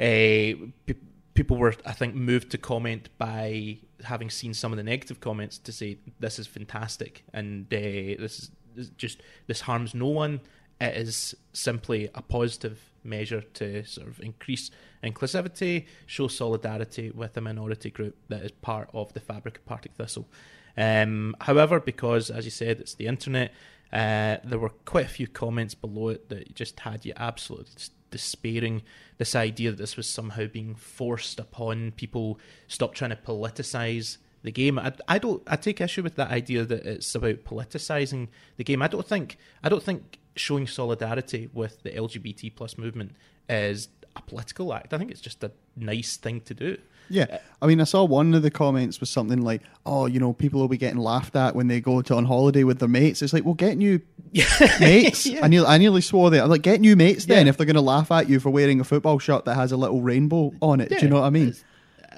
uh, 0.00 0.66
pe- 0.86 0.94
people 1.34 1.56
were, 1.56 1.74
I 1.86 1.92
think, 1.92 2.14
moved 2.14 2.50
to 2.50 2.58
comment 2.58 3.10
by 3.18 3.78
having 4.04 4.30
seen 4.30 4.54
some 4.54 4.72
of 4.72 4.76
the 4.76 4.82
negative 4.82 5.20
comments 5.20 5.58
to 5.58 5.72
say 5.72 5.98
this 6.20 6.38
is 6.38 6.46
fantastic 6.46 7.24
and 7.32 7.66
uh, 7.72 7.76
this 7.76 8.18
is 8.20 8.20
this 8.20 8.38
is 8.38 8.50
just 8.96 9.22
this 9.46 9.62
harms 9.62 9.94
no 9.94 10.06
one. 10.06 10.40
It 10.80 10.96
is 10.96 11.34
simply 11.52 12.08
a 12.14 12.22
positive 12.22 12.90
measure 13.02 13.40
to 13.40 13.84
sort 13.84 14.08
of 14.08 14.20
increase 14.20 14.70
inclusivity, 15.02 15.86
show 16.06 16.28
solidarity 16.28 17.10
with 17.10 17.36
a 17.36 17.40
minority 17.40 17.90
group 17.90 18.16
that 18.28 18.42
is 18.42 18.52
part 18.52 18.88
of 18.92 19.12
the 19.12 19.20
fabric 19.20 19.58
of 19.58 19.66
Partick 19.66 19.94
Thistle. 19.94 20.28
Um, 20.76 21.34
however, 21.40 21.80
because 21.80 22.30
as 22.30 22.44
you 22.44 22.50
said, 22.50 22.80
it's 22.80 22.94
the 22.94 23.06
internet, 23.06 23.52
uh, 23.92 24.36
there 24.44 24.58
were 24.58 24.70
quite 24.84 25.06
a 25.06 25.08
few 25.08 25.26
comments 25.26 25.74
below 25.74 26.08
it 26.08 26.28
that 26.28 26.54
just 26.54 26.78
had 26.80 27.04
you 27.04 27.12
absolutely 27.16 27.72
despairing. 28.10 28.82
This 29.18 29.34
idea 29.34 29.70
that 29.70 29.78
this 29.78 29.96
was 29.96 30.08
somehow 30.08 30.46
being 30.46 30.74
forced 30.74 31.40
upon 31.40 31.92
people, 31.92 32.38
stop 32.68 32.94
trying 32.94 33.10
to 33.10 33.16
politicise 33.16 34.18
the 34.48 34.52
game. 34.52 34.78
I, 34.78 34.92
I 35.06 35.18
don't. 35.18 35.42
I 35.46 35.56
take 35.56 35.80
issue 35.80 36.02
with 36.02 36.16
that 36.16 36.30
idea 36.30 36.64
that 36.64 36.86
it's 36.86 37.14
about 37.14 37.44
politicizing 37.44 38.28
the 38.56 38.64
game. 38.64 38.80
I 38.82 38.88
don't 38.88 39.06
think. 39.06 39.36
I 39.62 39.68
don't 39.68 39.82
think 39.82 40.18
showing 40.36 40.66
solidarity 40.66 41.50
with 41.52 41.82
the 41.82 41.90
LGBT 41.90 42.54
plus 42.56 42.78
movement 42.78 43.12
is 43.48 43.88
a 44.16 44.22
political 44.22 44.72
act. 44.72 44.94
I 44.94 44.98
think 44.98 45.10
it's 45.10 45.20
just 45.20 45.44
a 45.44 45.50
nice 45.76 46.16
thing 46.16 46.40
to 46.42 46.54
do. 46.54 46.78
Yeah, 47.10 47.38
I 47.62 47.66
mean, 47.66 47.80
I 47.80 47.84
saw 47.84 48.04
one 48.04 48.34
of 48.34 48.42
the 48.42 48.50
comments 48.50 49.00
was 49.00 49.08
something 49.10 49.40
like, 49.42 49.62
"Oh, 49.86 50.06
you 50.06 50.20
know, 50.20 50.32
people 50.34 50.60
will 50.60 50.68
be 50.68 50.76
getting 50.76 50.98
laughed 50.98 51.36
at 51.36 51.54
when 51.54 51.66
they 51.68 51.80
go 51.80 52.02
to 52.02 52.14
on 52.14 52.24
holiday 52.26 52.64
with 52.64 52.78
their 52.80 52.88
mates." 52.88 53.22
It's 53.22 53.32
like, 53.32 53.44
well, 53.46 53.54
get 53.54 53.76
new 53.78 54.00
mates. 54.80 55.26
Yeah. 55.26 55.40
I, 55.44 55.48
nearly, 55.48 55.66
I 55.66 55.78
nearly 55.78 56.00
swore 56.02 56.30
there. 56.30 56.42
I'm 56.42 56.50
like, 56.50 56.62
get 56.62 56.80
new 56.80 56.96
mates 56.96 57.24
then 57.26 57.46
Yeah. 57.46 57.50
if 57.50 57.56
they're 57.56 57.66
going 57.66 57.76
to 57.76 57.80
laugh 57.80 58.10
at 58.10 58.28
you 58.28 58.40
for 58.40 58.50
wearing 58.50 58.80
a 58.80 58.84
football 58.84 59.18
shirt 59.18 59.44
that 59.46 59.54
has 59.54 59.72
a 59.72 59.76
little 59.76 60.02
rainbow 60.02 60.52
on 60.60 60.80
it. 60.80 60.90
Do 60.90 60.96
you 61.00 61.08
know 61.08 61.20
what 61.20 61.26
I 61.26 61.30
mean? 61.30 61.54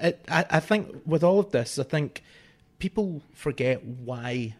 I, 0.01 0.15
I 0.29 0.59
think 0.59 1.01
with 1.05 1.23
all 1.23 1.39
of 1.39 1.51
this, 1.51 1.77
I 1.77 1.83
think 1.83 2.23
people 2.79 3.21
forget 3.33 3.83
why 3.83 4.55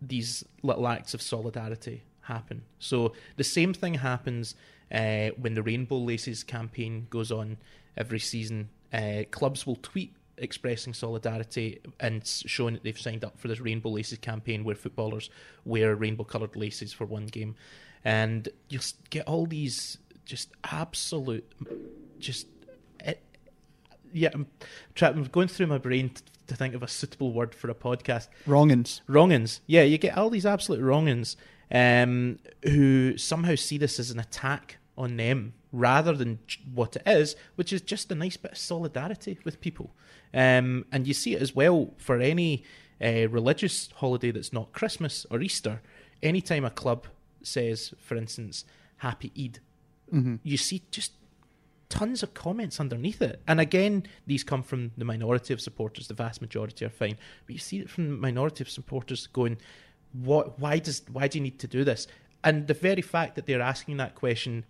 these 0.00 0.44
little 0.62 0.86
acts 0.86 1.14
of 1.14 1.22
solidarity 1.22 2.02
happen. 2.22 2.62
So 2.78 3.12
the 3.36 3.44
same 3.44 3.74
thing 3.74 3.94
happens 3.94 4.54
uh, 4.92 5.28
when 5.38 5.54
the 5.54 5.62
Rainbow 5.62 5.98
Laces 5.98 6.42
campaign 6.42 7.06
goes 7.10 7.32
on 7.32 7.56
every 7.96 8.20
season. 8.20 8.68
Uh, 8.92 9.24
clubs 9.30 9.66
will 9.66 9.76
tweet 9.76 10.14
expressing 10.36 10.92
solidarity 10.92 11.80
and 12.00 12.26
showing 12.26 12.74
that 12.74 12.82
they've 12.82 12.98
signed 12.98 13.24
up 13.24 13.38
for 13.38 13.48
this 13.48 13.60
Rainbow 13.60 13.90
Laces 13.90 14.18
campaign 14.18 14.64
where 14.64 14.74
footballers 14.74 15.30
wear 15.64 15.94
rainbow 15.94 16.24
coloured 16.24 16.56
laces 16.56 16.92
for 16.92 17.04
one 17.04 17.26
game. 17.26 17.54
And 18.04 18.48
you'll 18.68 18.82
get 19.10 19.26
all 19.26 19.46
these 19.46 19.98
just 20.24 20.50
absolute, 20.64 21.50
just 22.18 22.46
yeah, 24.14 24.30
I'm, 24.32 24.46
try, 24.94 25.08
I'm 25.08 25.24
going 25.24 25.48
through 25.48 25.66
my 25.66 25.78
brain 25.78 26.10
t- 26.10 26.22
to 26.46 26.56
think 26.56 26.74
of 26.74 26.82
a 26.82 26.88
suitable 26.88 27.32
word 27.32 27.54
for 27.54 27.68
a 27.68 27.74
podcast. 27.74 28.28
Wrongins. 28.46 29.00
Wrongins. 29.08 29.60
Yeah, 29.66 29.82
you 29.82 29.98
get 29.98 30.16
all 30.16 30.30
these 30.30 30.46
absolute 30.46 30.80
wrongins 30.80 31.36
um, 31.72 32.38
who 32.62 33.18
somehow 33.18 33.56
see 33.56 33.76
this 33.76 33.98
as 33.98 34.10
an 34.10 34.20
attack 34.20 34.78
on 34.96 35.16
them 35.16 35.54
rather 35.72 36.12
than 36.12 36.38
what 36.72 36.94
it 36.96 37.02
is, 37.06 37.34
which 37.56 37.72
is 37.72 37.80
just 37.80 38.12
a 38.12 38.14
nice 38.14 38.36
bit 38.36 38.52
of 38.52 38.58
solidarity 38.58 39.38
with 39.44 39.60
people. 39.60 39.92
Um, 40.32 40.84
and 40.92 41.06
you 41.06 41.14
see 41.14 41.34
it 41.34 41.42
as 41.42 41.54
well 41.54 41.94
for 41.96 42.20
any 42.20 42.62
uh, 43.04 43.28
religious 43.28 43.88
holiday 43.96 44.30
that's 44.30 44.52
not 44.52 44.72
Christmas 44.72 45.26
or 45.30 45.40
Easter. 45.40 45.82
Anytime 46.22 46.64
a 46.64 46.70
club 46.70 47.06
says, 47.42 47.92
for 47.98 48.16
instance, 48.16 48.64
Happy 48.98 49.32
Eid, 49.38 49.58
hmm 50.10 50.36
you 50.44 50.56
see 50.56 50.82
just 50.90 51.12
tons 51.94 52.22
of 52.24 52.34
comments 52.34 52.80
underneath 52.80 53.22
it. 53.22 53.40
And 53.46 53.60
again, 53.60 54.04
these 54.26 54.42
come 54.42 54.62
from 54.62 54.90
the 54.96 55.04
minority 55.04 55.54
of 55.54 55.60
supporters. 55.60 56.08
The 56.08 56.14
vast 56.14 56.40
majority 56.40 56.84
are 56.84 56.90
fine, 56.90 57.16
but 57.46 57.52
you 57.52 57.60
see 57.60 57.78
it 57.78 57.88
from 57.88 58.08
the 58.08 58.16
minority 58.16 58.64
of 58.64 58.68
supporters 58.68 59.28
going, 59.28 59.58
"What? 60.12 60.58
Why 60.58 60.80
does? 60.80 61.02
Why 61.12 61.28
do 61.28 61.38
you 61.38 61.44
need 61.44 61.60
to 61.60 61.68
do 61.68 61.84
this?" 61.84 62.08
And 62.42 62.66
the 62.66 62.74
very 62.74 63.02
fact 63.02 63.36
that 63.36 63.46
they're 63.46 63.68
asking 63.72 63.96
that 63.98 64.16
question 64.16 64.64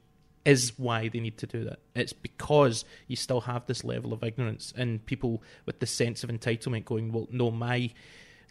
is 0.45 0.79
why 0.79 1.09
they 1.09 1.21
need 1.21 1.39
to 1.39 1.47
do 1.47 1.65
that. 1.65 1.79
It's 1.95 2.13
because 2.13 2.85
you 3.09 3.17
still 3.17 3.41
have 3.53 3.65
this 3.67 3.83
level 3.83 4.13
of 4.13 4.23
ignorance 4.23 4.75
and 4.77 5.05
people 5.07 5.43
with 5.65 5.81
this 5.81 5.91
sense 5.91 6.23
of 6.25 6.29
entitlement 6.31 6.85
going, 6.85 7.11
"Well, 7.11 7.27
no, 7.31 7.51
my 7.51 7.91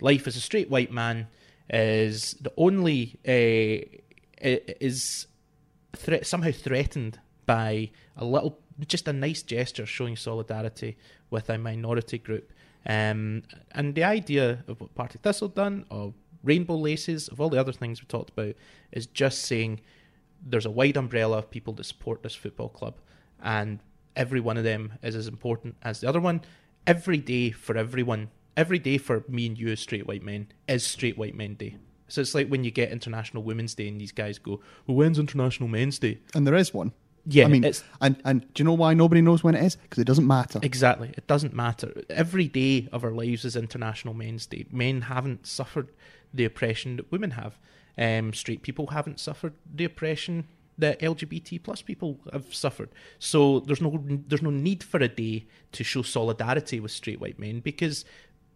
life 0.02 0.26
as 0.26 0.36
a 0.36 0.42
straight 0.42 0.70
white 0.72 0.92
man 0.92 1.28
is 1.70 2.36
the 2.42 2.54
only 2.58 3.20
uh, 3.28 3.86
is." 4.42 5.28
thre- 5.96 6.24
somehow 6.24 6.52
threatened 6.52 7.20
by 7.46 7.92
a 8.18 8.26
little, 8.26 8.60
just 8.88 9.08
a 9.08 9.14
nice 9.14 9.42
gesture 9.44 9.86
showing 9.86 10.16
solidarity 10.16 10.98
with 11.30 11.50
a 11.50 11.58
minority 11.58 12.18
group. 12.18 12.52
Um, 12.86 13.44
and 13.72 13.96
the 13.96 14.04
idea 14.04 14.64
of 14.68 14.82
what 14.82 14.96
Partick 14.96 15.22
Thistle 15.22 15.48
done, 15.48 15.86
of 15.90 16.14
rainbow 16.44 16.76
laces, 16.76 17.28
of 17.30 17.40
all 17.40 17.50
the 17.50 17.60
other 17.60 17.72
things 17.72 18.02
we 18.02 18.08
talked 18.08 18.32
about, 18.32 18.56
is 18.92 19.06
just 19.08 19.44
saying 19.44 19.80
there's 20.46 20.66
a 20.66 20.72
wide 20.72 20.98
umbrella 20.98 21.38
of 21.38 21.50
people 21.50 21.74
that 21.74 21.86
support 21.86 22.24
this 22.24 22.36
football 22.36 22.70
club, 22.70 22.96
and 23.42 23.80
every 24.16 24.40
one 24.40 24.58
of 24.58 24.64
them 24.64 24.94
is 25.02 25.16
as 25.16 25.28
important 25.28 25.76
as 25.82 26.02
the 26.02 26.10
other 26.10 26.20
one. 26.20 26.42
Every 26.86 27.18
day 27.18 27.52
for 27.52 27.78
everyone, 27.78 28.30
every 28.58 28.80
day 28.80 28.98
for 28.98 29.24
me 29.30 29.48
and 29.48 29.58
you 29.58 29.70
as 29.70 29.80
straight 29.80 30.06
white 30.06 30.24
men 30.24 30.48
is 30.68 30.86
Straight 30.86 31.18
White 31.18 31.36
Men 31.36 31.56
Day. 31.56 31.78
So 32.10 32.22
it's 32.22 32.36
like 32.36 32.50
when 32.50 32.64
you 32.64 32.72
get 32.72 32.92
International 32.92 33.42
Women's 33.42 33.74
Day 33.74 33.88
and 33.88 34.00
these 34.00 34.12
guys 34.12 34.38
go, 34.38 34.60
well, 34.86 34.98
when's 34.98 35.18
International 35.18 35.70
Men's 35.70 35.98
Day? 35.98 36.20
And 36.36 36.46
there 36.46 36.56
is 36.56 36.74
one. 36.74 36.92
Yeah, 37.26 37.46
I 37.46 37.48
mean, 37.48 37.64
it's 37.64 37.84
and 38.02 38.22
and 38.26 38.42
do 38.54 38.62
you 38.62 38.66
know 38.66 38.74
why 38.74 38.94
nobody 38.94 39.22
knows 39.22 39.44
when 39.44 39.56
it 39.56 39.64
is? 39.64 39.76
Because 39.78 40.00
it 40.00 40.06
doesn't 40.06 40.28
matter. 40.28 40.60
exactly. 40.62 41.12
It 41.16 41.28
doesn't 41.28 41.54
matter. 41.54 42.04
Every 42.10 42.48
day 42.48 42.90
of 42.92 43.04
our 43.04 43.12
lives 43.12 43.46
is 43.46 43.56
International 43.56 44.14
Men's 44.14 44.46
Day. 44.46 44.66
Men 44.72 45.02
haven't 45.04 45.48
suffered 45.48 45.90
the 46.34 46.46
oppression 46.46 46.98
that 46.98 47.12
women 47.12 47.32
have. 47.32 47.58
Um, 47.98 48.34
straight 48.34 48.62
people 48.62 48.88
haven't 48.88 49.20
suffered 49.20 49.54
the 49.74 49.86
oppression 49.86 50.48
that 50.78 51.00
LGBT 51.00 51.62
plus 51.64 51.82
people 51.82 52.20
have 52.32 52.54
suffered. 52.54 52.90
So 53.20 53.60
there's 53.62 53.82
no 53.82 54.04
there's 54.28 54.42
no 54.42 54.50
need 54.50 54.84
for 54.84 54.98
a 54.98 55.08
day 55.08 55.46
to 55.74 55.84
show 55.84 56.02
solidarity 56.02 56.80
with 56.80 56.92
straight 56.92 57.22
white 57.22 57.40
men 57.40 57.60
because 57.60 58.06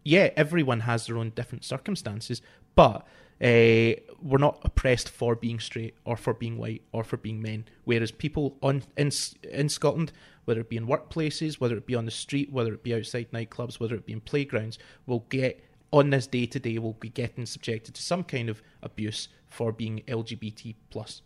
yeah, 0.04 0.30
everyone 0.36 0.80
has 0.80 1.06
their 1.06 1.18
own 1.18 1.30
different 1.30 1.64
circumstances, 1.64 2.42
but 2.74 3.06
uh, 3.40 3.94
we're 4.20 4.38
not 4.38 4.58
oppressed 4.62 5.08
for 5.08 5.36
being 5.36 5.60
straight 5.60 5.94
or 6.04 6.16
for 6.16 6.34
being 6.34 6.58
white 6.58 6.82
or 6.92 7.04
for 7.04 7.16
being 7.16 7.40
men. 7.40 7.66
Whereas 7.84 8.10
people 8.10 8.56
on 8.62 8.82
in 8.96 9.10
in 9.44 9.68
Scotland, 9.68 10.12
whether 10.44 10.60
it 10.60 10.68
be 10.68 10.76
in 10.76 10.86
workplaces, 10.86 11.60
whether 11.60 11.76
it 11.76 11.86
be 11.86 11.94
on 11.94 12.04
the 12.04 12.10
street, 12.10 12.52
whether 12.52 12.72
it 12.72 12.82
be 12.82 12.94
outside 12.94 13.30
nightclubs, 13.32 13.78
whether 13.78 13.94
it 13.94 14.06
be 14.06 14.12
in 14.12 14.20
playgrounds, 14.20 14.78
will 15.06 15.24
get 15.28 15.64
on 15.92 16.10
this 16.10 16.26
day 16.26 16.46
to 16.46 16.58
day 16.58 16.78
will 16.78 16.94
be 16.94 17.08
getting 17.08 17.46
subjected 17.46 17.94
to 17.94 18.02
some 18.02 18.22
kind 18.22 18.48
of 18.48 18.62
abuse 18.82 19.28
for 19.48 19.72
being 19.72 20.02
LGBT 20.06 20.74
plus. 20.90 21.22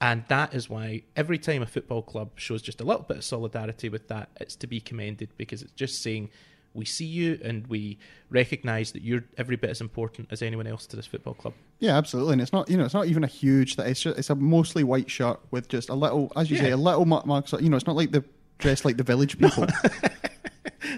And 0.00 0.24
that 0.28 0.54
is 0.54 0.70
why 0.70 1.02
every 1.16 1.38
time 1.38 1.62
a 1.62 1.66
football 1.66 2.02
club 2.02 2.30
shows 2.36 2.62
just 2.62 2.80
a 2.80 2.84
little 2.84 3.02
bit 3.02 3.18
of 3.18 3.24
solidarity 3.24 3.88
with 3.88 4.06
that, 4.08 4.30
it's 4.40 4.54
to 4.56 4.66
be 4.66 4.80
commended 4.80 5.30
because 5.36 5.60
it's 5.62 5.72
just 5.72 6.02
saying 6.02 6.30
we 6.74 6.84
see 6.84 7.04
you 7.06 7.40
and 7.42 7.66
we 7.66 7.98
recognise 8.30 8.92
that 8.92 9.02
you're 9.02 9.24
every 9.36 9.56
bit 9.56 9.70
as 9.70 9.80
important 9.80 10.28
as 10.30 10.42
anyone 10.42 10.66
else 10.66 10.86
to 10.86 10.96
this 10.96 11.06
football 11.06 11.34
club. 11.34 11.54
Yeah, 11.80 11.96
absolutely. 11.96 12.34
And 12.34 12.42
it's 12.42 12.52
not, 12.52 12.68
you 12.70 12.76
know, 12.76 12.84
it's 12.84 12.94
not 12.94 13.06
even 13.06 13.24
a 13.24 13.28
huge. 13.28 13.76
That 13.76 13.86
it's 13.88 14.00
just, 14.00 14.18
it's 14.18 14.30
a 14.30 14.34
mostly 14.34 14.84
white 14.84 15.10
shirt 15.10 15.40
with 15.50 15.68
just 15.68 15.88
a 15.88 15.94
little, 15.94 16.32
as 16.36 16.50
you 16.50 16.56
say, 16.58 16.70
a 16.70 16.76
little 16.76 17.04
mark. 17.06 17.26
marks. 17.26 17.52
You 17.52 17.68
know, 17.68 17.76
it's 17.76 17.86
not 17.86 17.96
like 17.96 18.12
the 18.12 18.24
dress 18.58 18.84
like 18.84 18.96
the 18.96 19.04
village 19.04 19.38
people. 19.38 19.66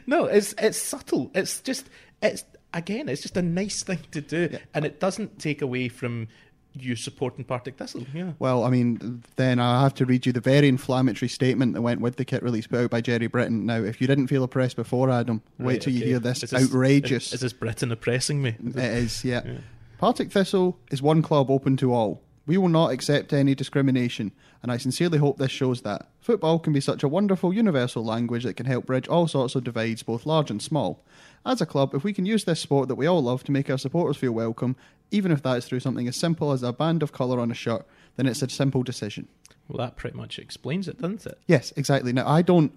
No, 0.06 0.26
it's 0.26 0.54
it's 0.58 0.78
subtle. 0.78 1.30
It's 1.34 1.60
just 1.60 1.88
it's 2.22 2.44
again, 2.74 3.08
it's 3.08 3.22
just 3.22 3.36
a 3.36 3.42
nice 3.42 3.82
thing 3.82 4.00
to 4.12 4.20
do, 4.20 4.48
Yeah. 4.52 4.58
and 4.74 4.84
it 4.84 5.00
doesn't 5.00 5.38
take 5.38 5.62
away 5.62 5.88
from 5.88 6.28
you 6.74 6.96
supporting 6.96 7.44
Partick 7.44 7.76
Thistle. 7.76 8.04
Yeah. 8.14 8.32
well, 8.38 8.64
I 8.64 8.70
mean, 8.70 9.22
then 9.36 9.58
I 9.58 9.82
have 9.82 9.94
to 9.94 10.06
read 10.06 10.26
you 10.26 10.32
the 10.32 10.40
very 10.40 10.68
inflammatory 10.68 11.28
statement 11.28 11.74
that 11.74 11.82
went 11.82 12.00
with 12.00 12.16
the 12.16 12.24
kit 12.24 12.42
release 12.42 12.66
put 12.66 12.80
out 12.80 12.90
by 12.90 13.00
Gerry 13.00 13.26
Britton. 13.26 13.66
Now, 13.66 13.82
if 13.82 14.00
you 14.00 14.06
didn't 14.06 14.28
feel 14.28 14.44
oppressed 14.44 14.76
before, 14.76 15.10
Adam, 15.10 15.42
wait 15.58 15.74
Right, 15.74 15.80
till 15.82 15.92
you 15.92 16.04
hear 16.04 16.18
this, 16.18 16.42
Is 16.42 16.54
outrageous. 16.54 17.28
Is, 17.28 17.34
is 17.34 17.40
this 17.40 17.52
Britain 17.52 17.90
oppressing 17.92 18.42
me? 18.42 18.56
It 18.64 18.76
is, 18.76 19.24
yeah. 19.24 19.42
Yeah. 19.44 19.58
Partick 19.98 20.30
Thistle 20.32 20.78
is 20.90 21.02
one 21.02 21.22
club 21.22 21.50
open 21.50 21.76
to 21.78 21.92
all. 21.92 22.22
We 22.46 22.56
will 22.56 22.68
not 22.68 22.90
accept 22.90 23.32
any 23.32 23.54
discrimination, 23.54 24.32
and 24.62 24.72
I 24.72 24.76
sincerely 24.76 25.18
hope 25.18 25.38
this 25.38 25.52
shows 25.52 25.82
that. 25.82 26.08
Football 26.20 26.58
can 26.58 26.72
be 26.72 26.80
such 26.80 27.02
a 27.02 27.08
wonderful 27.08 27.52
universal 27.52 28.04
language 28.04 28.44
that 28.44 28.56
can 28.56 28.66
help 28.66 28.86
bridge 28.86 29.06
all 29.08 29.28
sorts 29.28 29.54
of 29.54 29.62
divides, 29.62 30.02
both 30.02 30.26
large 30.26 30.50
and 30.50 30.60
small. 30.60 31.04
As 31.44 31.60
a 31.60 31.66
club, 31.66 31.94
if 31.94 32.02
we 32.02 32.12
can 32.12 32.26
use 32.26 32.44
this 32.44 32.58
sport 32.58 32.88
that 32.88 32.96
we 32.96 33.06
all 33.06 33.22
love 33.22 33.44
to 33.44 33.52
make 33.52 33.70
our 33.70 33.78
supporters 33.78 34.16
feel 34.16 34.32
welcome, 34.32 34.74
even 35.10 35.32
if 35.32 35.42
that's 35.42 35.66
through 35.66 35.80
something 35.80 36.08
as 36.08 36.16
simple 36.16 36.52
as 36.52 36.62
a 36.62 36.72
band 36.72 37.02
of 37.02 37.12
colour 37.12 37.40
on 37.40 37.50
a 37.50 37.54
shirt, 37.54 37.86
then 38.16 38.26
it's 38.26 38.42
a 38.42 38.48
simple 38.48 38.82
decision. 38.82 39.28
Well, 39.68 39.78
that 39.78 39.96
pretty 39.96 40.16
much 40.16 40.38
explains 40.38 40.88
it, 40.88 41.00
doesn't 41.00 41.26
it? 41.26 41.38
Yes, 41.46 41.72
exactly. 41.76 42.12
Now, 42.12 42.28
I 42.28 42.42
don't 42.42 42.72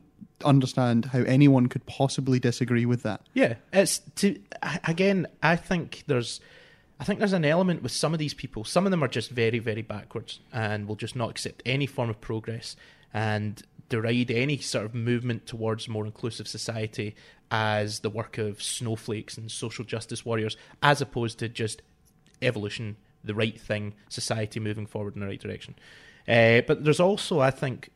understand 0.46 1.06
how 1.06 1.20
anyone 1.20 1.68
could 1.68 1.86
possibly 1.86 2.40
disagree 2.40 2.86
with 2.86 3.04
that. 3.04 3.22
Yeah, 3.34 3.56
it's 3.72 4.00
to 4.18 4.40
again. 4.86 5.28
I 5.42 5.56
think 5.56 6.04
there's, 6.08 6.40
I 7.00 7.04
think 7.04 7.20
there's 7.20 7.34
an 7.34 7.46
element 7.46 7.82
with 7.82 7.92
some 7.92 8.14
of 8.14 8.20
these 8.20 8.34
people. 8.34 8.64
Some 8.64 8.86
of 8.86 8.92
them 8.92 9.04
are 9.04 9.08
just 9.08 9.32
very, 9.32 9.60
very 9.60 9.82
backwards 9.82 10.40
and 10.52 10.88
will 10.88 10.96
just 10.96 11.16
not 11.16 11.32
accept 11.32 11.64
any 11.66 11.86
form 11.88 12.10
of 12.10 12.22
progress 12.22 12.76
and 13.14 13.62
deride 13.90 14.32
any 14.32 14.58
sort 14.58 14.86
of 14.86 14.96
movement 14.96 15.46
towards 15.46 15.90
more 15.90 16.06
inclusive 16.06 16.48
society 16.48 17.16
as 17.52 18.00
the 18.00 18.10
work 18.10 18.38
of 18.38 18.62
snowflakes 18.62 19.38
and 19.38 19.52
social 19.52 19.86
justice 19.86 20.26
warriors, 20.26 20.58
as 20.82 21.02
opposed 21.02 21.40
to 21.40 21.50
just 21.50 21.82
evolution, 22.44 22.98
the 23.24 23.36
right 23.36 23.60
thing, 23.60 23.94
society 24.10 24.60
moving 24.60 24.86
forward 24.86 25.16
in 25.16 25.22
the 25.22 25.28
right 25.28 25.40
direction. 25.40 25.76
Uh, 26.28 26.62
but 26.68 26.84
there's 26.84 27.00
also, 27.00 27.40
I 27.40 27.52
think, 27.52 27.90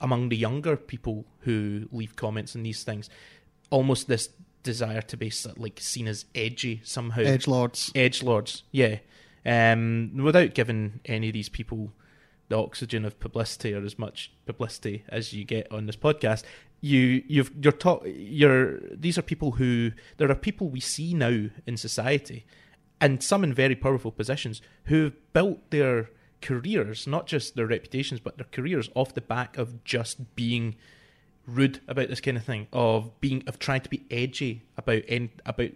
among 0.00 0.28
the 0.28 0.36
younger 0.36 0.76
people 0.76 1.24
who 1.40 1.88
leave 1.92 2.16
comments 2.16 2.56
on 2.56 2.62
these 2.62 2.82
things, 2.82 3.08
almost 3.70 4.08
this 4.08 4.30
desire 4.62 5.02
to 5.02 5.16
be 5.16 5.32
like 5.56 5.78
seen 5.80 6.06
as 6.06 6.24
edgy 6.34 6.80
somehow. 6.84 7.22
Edge 7.22 7.46
lords. 7.46 7.90
Edge 7.94 8.22
lords, 8.22 8.64
yeah. 8.70 8.98
Um, 9.46 10.12
without 10.16 10.54
giving 10.54 11.00
any 11.06 11.28
of 11.28 11.34
these 11.34 11.48
people 11.48 11.92
the 12.50 12.58
oxygen 12.58 13.04
of 13.04 13.18
publicity 13.20 13.72
or 13.72 13.82
as 13.82 13.98
much 13.98 14.32
publicity 14.44 15.04
as 15.08 15.32
you 15.32 15.44
get 15.44 15.70
on 15.72 15.86
this 15.86 15.96
podcast. 15.96 16.42
You 16.82 17.22
you've 17.26 17.52
you're 17.62 17.72
taught 17.72 18.06
you're 18.06 18.80
these 18.88 19.16
are 19.16 19.22
people 19.22 19.52
who 19.52 19.92
there 20.16 20.30
are 20.30 20.34
people 20.34 20.68
we 20.68 20.80
see 20.80 21.14
now 21.14 21.48
in 21.66 21.76
society 21.76 22.44
and 23.00 23.22
some 23.22 23.44
in 23.44 23.54
very 23.54 23.74
powerful 23.74 24.12
positions 24.12 24.60
who've 24.84 25.14
built 25.32 25.70
their 25.70 26.10
careers, 26.42 27.06
not 27.06 27.26
just 27.26 27.56
their 27.56 27.66
reputations, 27.66 28.20
but 28.20 28.36
their 28.36 28.46
careers 28.50 28.90
off 28.94 29.14
the 29.14 29.20
back 29.20 29.56
of 29.56 29.84
just 29.84 30.34
being 30.36 30.76
rude 31.46 31.80
about 31.88 32.08
this 32.08 32.20
kind 32.20 32.36
of 32.36 32.44
thing, 32.44 32.66
of 32.72 33.18
being 33.20 33.42
of 33.46 33.58
trying 33.58 33.80
to 33.82 33.90
be 33.90 34.04
edgy 34.10 34.62
about 34.76 35.02
en- 35.08 35.30
about 35.46 35.70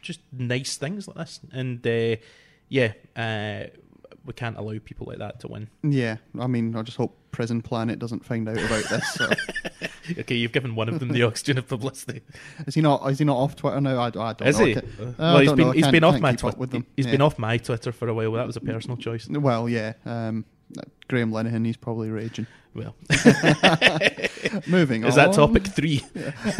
just 0.00 0.20
nice 0.32 0.76
things 0.76 1.08
like 1.08 1.16
this. 1.16 1.40
And 1.52 1.86
uh, 1.86 2.16
yeah, 2.68 2.92
uh, 3.16 3.68
we 4.24 4.32
can't 4.34 4.56
allow 4.56 4.78
people 4.84 5.06
like 5.06 5.18
that 5.18 5.40
to 5.40 5.48
win. 5.48 5.68
Yeah, 5.82 6.16
I 6.38 6.46
mean, 6.46 6.76
I 6.76 6.82
just 6.82 6.96
hope 6.96 7.16
Prison 7.30 7.62
Planet 7.62 7.98
doesn't 7.98 8.24
find 8.24 8.48
out 8.48 8.58
about 8.58 8.84
this. 8.84 9.14
So. 9.14 9.30
okay, 10.18 10.34
you've 10.34 10.52
given 10.52 10.74
one 10.74 10.88
of 10.88 10.98
them 11.00 11.08
the 11.10 11.22
oxygen 11.28 11.58
of 11.58 11.66
publicity. 11.68 12.22
Is 12.66 12.74
he 12.74 12.80
not? 12.80 13.08
Is 13.10 13.18
he 13.18 13.24
not 13.24 13.36
off 13.36 13.56
Twitter 13.56 13.80
now? 13.80 13.98
I, 13.98 14.06
I 14.06 14.10
don't 14.10 14.42
Is 14.42 14.58
know. 14.58 14.64
he? 14.66 14.76
I 14.76 14.78
Uh, 14.78 14.82
well, 15.18 15.38
he's 15.38 15.52
been. 15.52 15.84
I 15.84 15.90
been 15.90 16.04
off 16.04 16.20
my 16.20 16.34
Twitter. 16.34 16.82
He's 16.96 17.06
Yeah. 17.06 17.12
been 17.12 17.22
off 17.22 17.38
my 17.38 17.56
Twitter 17.58 17.92
for 17.92 18.08
a 18.08 18.14
while. 18.14 18.32
That 18.32 18.46
was 18.46 18.56
a 18.56 18.60
personal 18.60 18.96
choice. 18.96 19.28
Well, 19.30 19.68
yeah. 19.68 19.94
Um, 20.06 20.44
Graham 21.08 21.30
Linehan, 21.32 21.66
he's 21.66 21.76
probably 21.76 22.08
raging. 22.10 22.46
Well, 22.74 22.94
Moving 24.66 25.04
on. 25.04 25.08
is 25.10 25.18
on. 25.18 25.26
that 25.26 25.34
topic 25.34 25.66
three? 25.66 26.02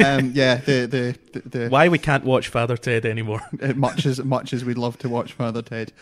um, 0.04 0.32
yeah, 0.34 0.56
the 0.56 0.86
the 0.86 1.18
the, 1.40 1.48
the 1.48 1.68
Why 1.68 1.88
we 1.88 1.98
can't 1.98 2.24
watch 2.24 2.48
Father 2.48 2.76
Ted 2.76 3.06
anymore? 3.06 3.40
much 3.74 4.04
as 4.06 4.22
much 4.22 4.52
as 4.52 4.64
we'd 4.64 4.76
love 4.78 4.98
to 4.98 5.08
watch 5.08 5.32
Father 5.32 5.62
Ted. 5.62 5.92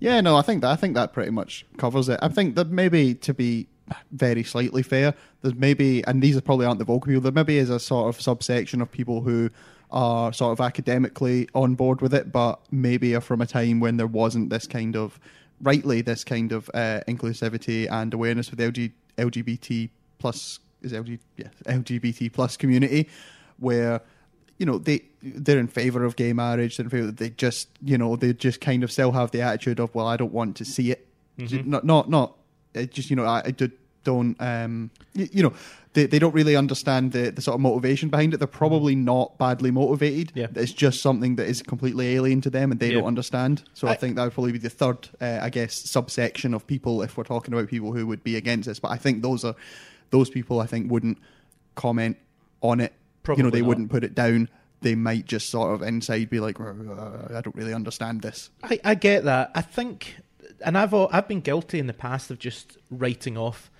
yeah, 0.00 0.20
no, 0.20 0.36
I 0.36 0.42
think 0.42 0.62
that 0.62 0.70
I 0.70 0.76
think 0.76 0.94
that 0.94 1.12
pretty 1.12 1.30
much 1.30 1.64
covers 1.78 2.08
it. 2.08 2.18
I 2.22 2.28
think 2.28 2.56
that 2.56 2.68
maybe 2.70 3.14
to 3.14 3.32
be 3.34 3.68
very 4.10 4.42
slightly 4.44 4.82
fair, 4.82 5.14
there's 5.42 5.54
maybe, 5.54 6.04
and 6.06 6.22
these 6.22 6.36
are 6.36 6.40
probably 6.40 6.66
aren't 6.66 6.78
the 6.78 6.84
vocal 6.84 7.08
people. 7.08 7.20
There 7.22 7.32
maybe 7.32 7.58
is 7.58 7.70
a 7.70 7.78
sort 7.80 8.08
of 8.14 8.20
subsection 8.20 8.80
of 8.80 8.90
people 8.90 9.20
who 9.22 9.50
are 9.90 10.32
sort 10.32 10.52
of 10.52 10.60
academically 10.64 11.48
on 11.54 11.74
board 11.74 12.00
with 12.00 12.14
it, 12.14 12.32
but 12.32 12.60
maybe 12.70 13.14
are 13.14 13.20
from 13.20 13.40
a 13.40 13.46
time 13.46 13.80
when 13.80 13.96
there 13.98 14.06
wasn't 14.06 14.50
this 14.50 14.66
kind 14.66 14.96
of 14.96 15.18
rightly 15.60 16.00
this 16.02 16.24
kind 16.24 16.50
of 16.52 16.68
uh, 16.74 17.00
inclusivity 17.06 17.90
and 17.90 18.14
awareness 18.14 18.50
with 18.50 18.58
LG, 18.58 18.90
LGBT 19.18 19.90
plus 20.18 20.58
is 20.82 20.92
LG 20.92 21.18
yeah 21.36 21.46
LGBT 21.66 22.32
plus 22.32 22.56
community 22.56 23.08
where 23.58 24.00
you 24.58 24.66
know 24.66 24.78
they 24.78 25.02
they're 25.22 25.58
in 25.60 25.68
favor 25.68 26.04
of 26.04 26.16
gay 26.16 26.32
marriage 26.32 26.76
they're 26.76 26.84
in 26.86 26.90
favor 26.90 27.10
they 27.12 27.30
just 27.30 27.68
you 27.84 27.96
know 27.96 28.16
they 28.16 28.32
just 28.32 28.60
kind 28.60 28.82
of 28.82 28.90
still 28.90 29.12
have 29.12 29.30
the 29.30 29.40
attitude 29.40 29.78
of 29.78 29.94
well 29.94 30.08
I 30.08 30.16
don't 30.16 30.32
want 30.32 30.56
to 30.56 30.64
see 30.64 30.90
it 30.90 31.06
Mhm. 31.38 31.66
not 31.66 31.84
not 31.84 32.10
not 32.10 32.36
it 32.74 32.90
just 32.92 33.10
you 33.10 33.16
know 33.16 33.24
I, 33.24 33.42
I 33.46 33.50
do, 33.50 33.70
don't 34.04 34.36
um 34.40 34.90
you, 35.14 35.28
you 35.32 35.42
know 35.42 35.52
they, 35.94 36.06
they 36.06 36.18
don't 36.18 36.34
really 36.34 36.56
understand 36.56 37.12
the, 37.12 37.30
the 37.30 37.42
sort 37.42 37.54
of 37.54 37.60
motivation 37.60 38.08
behind 38.08 38.32
it 38.34 38.38
they're 38.38 38.46
probably 38.46 38.94
not 38.96 39.36
badly 39.38 39.70
motivated 39.70 40.32
Yeah. 40.34 40.46
it's 40.54 40.72
just 40.72 41.02
something 41.02 41.36
that 41.36 41.46
is 41.46 41.62
completely 41.62 42.14
alien 42.14 42.40
to 42.40 42.50
them 42.50 42.70
and 42.72 42.80
they 42.80 42.88
Yeah. 42.88 42.94
don't 43.00 43.06
understand 43.06 43.62
so 43.74 43.88
I, 43.88 43.92
I- 43.92 43.96
think 43.96 44.16
that 44.16 44.24
would 44.24 44.32
probably 44.34 44.52
be 44.52 44.58
the 44.58 44.70
third 44.70 45.08
uh, 45.20 45.38
I 45.42 45.50
guess 45.50 45.74
subsection 45.74 46.54
of 46.54 46.66
people 46.66 47.02
if 47.02 47.16
we're 47.16 47.24
talking 47.24 47.52
about 47.54 47.68
people 47.68 47.92
who 47.92 48.06
would 48.06 48.24
be 48.24 48.36
against 48.36 48.66
this 48.68 48.80
but 48.80 48.90
I 48.90 48.96
think 48.96 49.22
those 49.22 49.44
are 49.44 49.54
those 50.10 50.30
people 50.30 50.60
I 50.60 50.66
think 50.66 50.90
wouldn't 50.90 51.18
comment 51.74 52.16
on 52.60 52.80
it 52.80 52.92
you 53.36 53.42
know 53.42 53.50
they 53.50 53.60
not. 53.60 53.68
wouldn't 53.68 53.90
put 53.90 54.02
it 54.04 54.14
down 54.14 54.48
they 54.80 54.94
might 54.96 55.26
just 55.26 55.48
sort 55.48 55.72
of 55.74 55.82
inside 55.82 56.28
be 56.28 56.40
like 56.40 56.58
"Uh, 56.58 56.72
i 57.36 57.40
don't 57.40 57.54
really 57.54 57.72
understand 57.72 58.20
this 58.22 58.50
I, 58.64 58.80
I 58.82 58.94
get 58.96 59.22
that. 59.24 59.52
I 59.54 59.60
think, 59.62 60.16
and 60.64 60.78
I've 60.78 60.94
I've 60.94 61.28
been 61.28 61.40
guilty 61.40 61.78
in 61.78 61.86
the 61.86 61.92
past 61.92 62.30
of 62.30 62.38
just 62.38 62.78
writing 62.90 63.36
off 63.36 63.70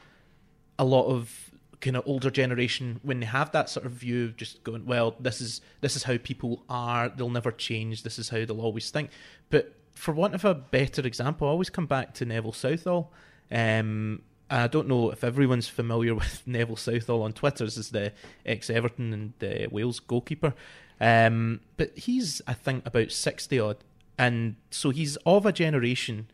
a 0.78 0.84
lot 0.84 1.06
of 1.06 1.50
kind 1.80 1.96
of 1.96 2.04
older 2.06 2.30
generation 2.30 3.00
when 3.02 3.20
they 3.20 3.26
have 3.26 3.50
that 3.52 3.68
sort 3.68 3.84
of 3.84 3.92
view, 3.92 4.26
of 4.26 4.36
just 4.36 4.62
going, 4.64 4.86
well, 4.86 5.16
this 5.20 5.40
is 5.40 5.60
this 5.80 5.96
is 5.96 6.04
how 6.04 6.16
people 6.18 6.62
are. 6.68 7.08
They'll 7.08 7.28
never 7.28 7.52
change. 7.52 8.02
This 8.02 8.18
is 8.18 8.28
how 8.28 8.44
they'll 8.44 8.60
always 8.60 8.90
think. 8.90 9.10
But 9.50 9.74
for 9.94 10.12
want 10.14 10.34
of 10.34 10.44
a 10.44 10.54
better 10.54 11.06
example, 11.06 11.46
I 11.46 11.50
always 11.50 11.70
come 11.70 11.86
back 11.86 12.14
to 12.14 12.24
Neville 12.24 12.52
Southall. 12.52 13.12
Um, 13.50 14.22
I 14.50 14.66
don't 14.66 14.88
know 14.88 15.10
if 15.10 15.24
everyone's 15.24 15.68
familiar 15.68 16.14
with 16.16 16.42
Neville 16.46 16.76
Southall 16.76 17.22
on 17.22 17.32
Twitter. 17.32 17.64
This 17.64 17.76
is 17.76 17.90
the 17.90 18.12
ex 18.46 18.70
Everton 18.70 19.12
and 19.12 19.32
uh, 19.42 19.68
Wales 19.70 20.00
goalkeeper. 20.00 20.54
Um, 21.00 21.60
but 21.76 21.96
he's, 21.98 22.40
I 22.46 22.52
think, 22.52 22.86
about 22.86 23.10
60 23.10 23.58
odd. 23.58 23.78
And 24.18 24.56
so 24.70 24.90
he's 24.90 25.16
of 25.26 25.46
a 25.46 25.52
generation, 25.52 26.28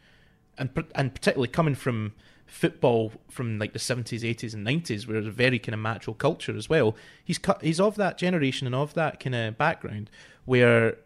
and, 0.59 0.71
and 0.95 1.15
particularly 1.15 1.49
coming 1.49 1.75
from 1.75 2.13
football 2.47 3.13
from 3.29 3.59
like 3.59 3.73
the 3.73 3.79
70s, 3.79 4.21
80s, 4.21 4.55
and 4.55 4.67
90s, 4.67 5.07
where 5.07 5.15
there's 5.15 5.27
a 5.27 5.31
very 5.31 5.59
kind 5.59 5.75
of 5.75 5.81
macho 5.81 6.15
culture 6.15 6.57
as 6.57 6.69
well. 6.69 6.97
He's, 7.25 7.39
cut, 7.39 7.63
he's 7.63 7.79
of 7.79 7.97
that 7.97 8.19
generation 8.19 8.67
and 8.67 8.75
of 8.75 8.95
that 8.95 9.21
kind 9.21 9.35
of 9.35 9.59
background 9.59 10.11
where 10.45 10.97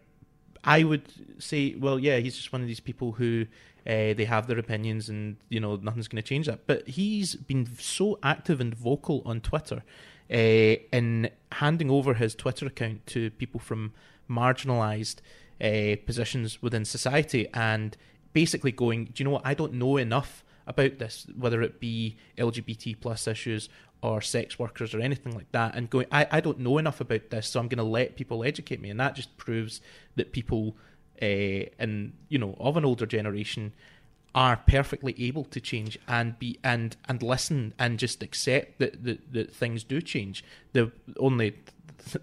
I 0.63 0.83
would 0.83 1.03
say, 1.39 1.75
well, 1.75 1.99
yeah, 1.99 2.17
he's 2.17 2.35
just 2.35 2.53
one 2.53 2.61
of 2.61 2.67
these 2.67 2.79
people 2.79 3.13
who 3.13 3.45
uh, 3.85 4.13
they 4.13 4.25
have 4.25 4.47
their 4.47 4.57
opinions, 4.57 5.09
and 5.09 5.35
you 5.49 5.59
know 5.59 5.75
nothing's 5.75 6.07
going 6.07 6.21
to 6.21 6.27
change 6.27 6.47
that. 6.47 6.65
But 6.65 6.87
he's 6.87 7.35
been 7.35 7.67
so 7.77 8.17
active 8.23 8.61
and 8.61 8.73
vocal 8.73 9.21
on 9.25 9.41
Twitter 9.41 9.83
uh, 10.31 10.79
in 10.93 11.29
handing 11.51 11.91
over 11.91 12.13
his 12.13 12.33
Twitter 12.33 12.65
account 12.65 13.05
to 13.07 13.29
people 13.31 13.59
from 13.59 13.93
marginalised 14.29 15.17
uh, 15.61 15.97
positions 16.05 16.61
within 16.61 16.85
society, 16.85 17.49
and 17.53 17.97
basically 18.33 18.71
going, 18.71 19.05
do 19.05 19.11
you 19.17 19.25
know 19.25 19.31
what? 19.31 19.45
I 19.45 19.53
don't 19.53 19.73
know 19.73 19.97
enough 19.97 20.43
about 20.67 20.99
this, 20.99 21.27
whether 21.37 21.61
it 21.61 21.79
be 21.79 22.17
LGBT 22.37 22.99
plus 22.99 23.27
issues 23.27 23.69
or 24.01 24.21
sex 24.21 24.59
workers 24.59 24.93
or 24.93 24.99
anything 24.99 25.33
like 25.33 25.51
that, 25.51 25.75
and 25.75 25.89
going, 25.89 26.07
I, 26.11 26.27
I 26.29 26.39
don't 26.41 26.59
know 26.59 26.77
enough 26.77 26.99
about 26.99 27.29
this, 27.29 27.47
so 27.47 27.59
I'm 27.59 27.67
going 27.67 27.77
to 27.77 27.83
let 27.83 28.15
people 28.15 28.43
educate 28.43 28.81
me, 28.81 28.89
and 28.89 28.99
that 28.99 29.15
just 29.15 29.35
proves 29.37 29.79
that 30.15 30.33
people, 30.33 30.75
uh, 31.21 31.25
you 32.27 32.37
know, 32.37 32.55
of 32.59 32.75
an 32.75 32.85
older 32.85 33.05
generation, 33.05 33.73
are 34.35 34.57
perfectly 34.57 35.15
able 35.19 35.43
to 35.45 35.61
change 35.61 35.97
and 36.07 36.37
be 36.39 36.57
and 36.63 36.97
and 37.07 37.21
listen 37.21 37.71
and 37.77 37.99
just 37.99 38.23
accept 38.23 38.79
that 38.79 39.03
that, 39.03 39.31
that 39.31 39.53
things 39.53 39.83
do 39.83 40.01
change. 40.01 40.43
The 40.73 40.91
only 41.17 41.55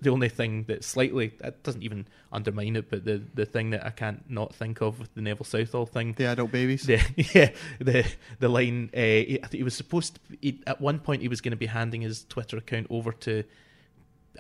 the 0.01 0.11
only 0.11 0.29
thing 0.29 0.65
that 0.65 0.85
slightly 0.85 1.33
that 1.41 1.63
doesn't 1.63 1.83
even 1.83 2.07
undermine 2.33 2.77
it, 2.77 2.91
but 2.91 3.05
the 3.05 3.23
the 3.35 3.47
thing 3.47 3.71
that 3.71 3.85
I 3.85 3.91
can't 3.91 4.29
not 4.31 4.55
think 4.55 4.81
of 4.81 5.01
with 5.01 5.15
the 5.15 5.21
Neville 5.21 5.45
Southall 5.45 5.87
thing 5.87 6.15
the 6.15 6.27
adult 6.27 6.53
babies 6.53 6.83
the, 6.83 7.01
yeah, 7.35 7.51
the 7.79 8.07
the 8.39 8.49
line. 8.49 8.91
Uh, 8.95 9.01
he, 9.01 9.39
I 9.43 9.47
think 9.47 9.59
he 9.59 9.63
was 9.63 9.75
supposed 9.75 10.15
to. 10.15 10.37
He, 10.41 10.61
at 10.67 10.81
one 10.81 10.99
point, 10.99 11.23
he 11.23 11.29
was 11.29 11.41
going 11.41 11.53
to 11.53 11.57
be 11.57 11.67
handing 11.67 12.03
his 12.03 12.25
Twitter 12.25 12.57
account 12.57 12.87
over 12.91 13.13
to 13.13 13.45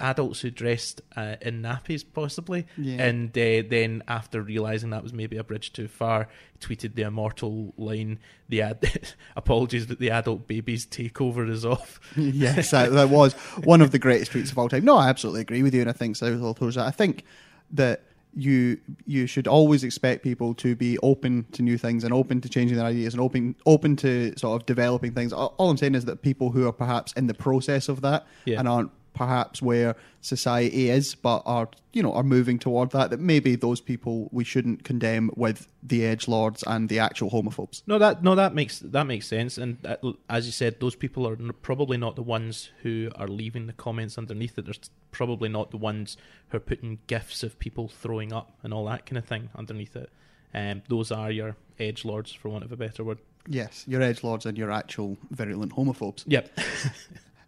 adults 0.00 0.40
who 0.40 0.50
dressed 0.50 1.00
uh, 1.16 1.36
in 1.40 1.62
nappies, 1.62 2.04
possibly. 2.12 2.66
Yeah. 2.76 3.02
And 3.02 3.28
uh, 3.30 3.62
then, 3.68 4.02
after 4.08 4.42
realizing 4.42 4.90
that 4.90 5.02
was 5.02 5.12
maybe 5.12 5.36
a 5.36 5.44
bridge 5.44 5.72
too 5.72 5.88
far, 5.88 6.28
tweeted 6.60 6.94
the 6.94 7.02
immortal 7.02 7.74
line: 7.76 8.18
"The 8.48 8.62
ad- 8.62 9.14
apologies, 9.36 9.86
but 9.86 9.98
the 9.98 10.10
adult 10.10 10.46
babies 10.48 10.86
takeover 10.86 11.48
is 11.48 11.64
off." 11.64 12.00
yes, 12.16 12.70
that, 12.72 12.92
that 12.92 13.08
was 13.10 13.34
one 13.64 13.80
of 13.80 13.90
the 13.90 13.98
greatest 13.98 14.32
tweets 14.32 14.50
of 14.50 14.58
all 14.58 14.68
time. 14.68 14.84
No, 14.84 14.96
I 14.96 15.08
absolutely 15.08 15.42
agree 15.42 15.62
with 15.62 15.74
you, 15.74 15.80
and 15.80 15.90
I 15.90 15.92
think 15.94 16.16
that. 16.18 16.76
I 16.78 16.90
think 16.90 17.24
that 17.72 18.02
you 18.32 18.78
you 19.06 19.26
should 19.26 19.48
always 19.48 19.82
expect 19.82 20.22
people 20.22 20.54
to 20.54 20.76
be 20.76 20.96
open 20.98 21.44
to 21.50 21.62
new 21.62 21.76
things 21.76 22.04
and 22.04 22.14
open 22.14 22.40
to 22.40 22.48
changing 22.48 22.76
their 22.76 22.86
ideas 22.86 23.12
and 23.12 23.20
open 23.20 23.56
open 23.66 23.96
to 23.96 24.32
sort 24.38 24.60
of 24.60 24.66
developing 24.66 25.12
things. 25.12 25.32
All, 25.32 25.52
all 25.58 25.68
I'm 25.70 25.76
saying 25.76 25.96
is 25.96 26.04
that 26.04 26.22
people 26.22 26.50
who 26.50 26.66
are 26.68 26.72
perhaps 26.72 27.12
in 27.14 27.26
the 27.26 27.34
process 27.34 27.88
of 27.88 28.02
that 28.02 28.26
Yeah. 28.44 28.60
and 28.60 28.68
aren't 28.68 28.92
perhaps 29.14 29.60
where 29.60 29.96
society 30.20 30.90
is, 30.90 31.14
but 31.14 31.42
are 31.46 31.68
you 31.92 32.02
know 32.02 32.12
are 32.12 32.22
moving 32.22 32.58
toward 32.58 32.90
that. 32.90 33.10
That 33.10 33.20
maybe 33.20 33.56
those 33.56 33.80
people 33.80 34.28
we 34.32 34.44
shouldn't 34.44 34.84
condemn 34.84 35.30
with 35.36 35.68
the 35.82 36.04
edge 36.04 36.28
lords 36.28 36.62
and 36.66 36.88
the 36.88 36.98
actual 36.98 37.30
homophobes. 37.30 37.82
No, 37.86 37.98
that 37.98 38.22
no, 38.22 38.34
that 38.34 38.54
makes 38.54 38.78
that 38.80 39.06
makes 39.06 39.26
sense. 39.26 39.58
And 39.58 39.78
that, 39.82 40.02
as 40.28 40.46
you 40.46 40.52
said, 40.52 40.80
those 40.80 40.94
people 40.94 41.26
are 41.26 41.36
probably 41.62 41.96
not 41.96 42.16
the 42.16 42.22
ones 42.22 42.70
who 42.82 43.10
are 43.16 43.28
leaving 43.28 43.66
the 43.66 43.72
comments 43.72 44.18
underneath 44.18 44.58
it. 44.58 44.64
There's 44.64 44.90
probably 45.10 45.48
not 45.48 45.70
the 45.70 45.76
ones 45.76 46.16
who 46.48 46.56
are 46.56 46.60
putting 46.60 46.98
gifs 47.06 47.42
of 47.42 47.58
people 47.58 47.88
throwing 47.88 48.32
up 48.32 48.58
and 48.62 48.72
all 48.72 48.84
that 48.86 49.06
kind 49.06 49.18
of 49.18 49.24
thing 49.24 49.50
underneath 49.54 49.96
it. 49.96 50.10
Um, 50.52 50.82
those 50.88 51.12
are 51.12 51.30
your 51.30 51.56
edge 51.78 52.04
lords, 52.04 52.32
for 52.32 52.48
want 52.48 52.64
of 52.64 52.72
a 52.72 52.76
better 52.76 53.04
word. 53.04 53.18
Yes, 53.48 53.84
your 53.86 54.02
edge 54.02 54.22
lords 54.22 54.46
and 54.46 54.58
your 54.58 54.70
actual 54.70 55.16
virulent 55.30 55.72
homophobes. 55.72 56.24
Yep. 56.26 56.58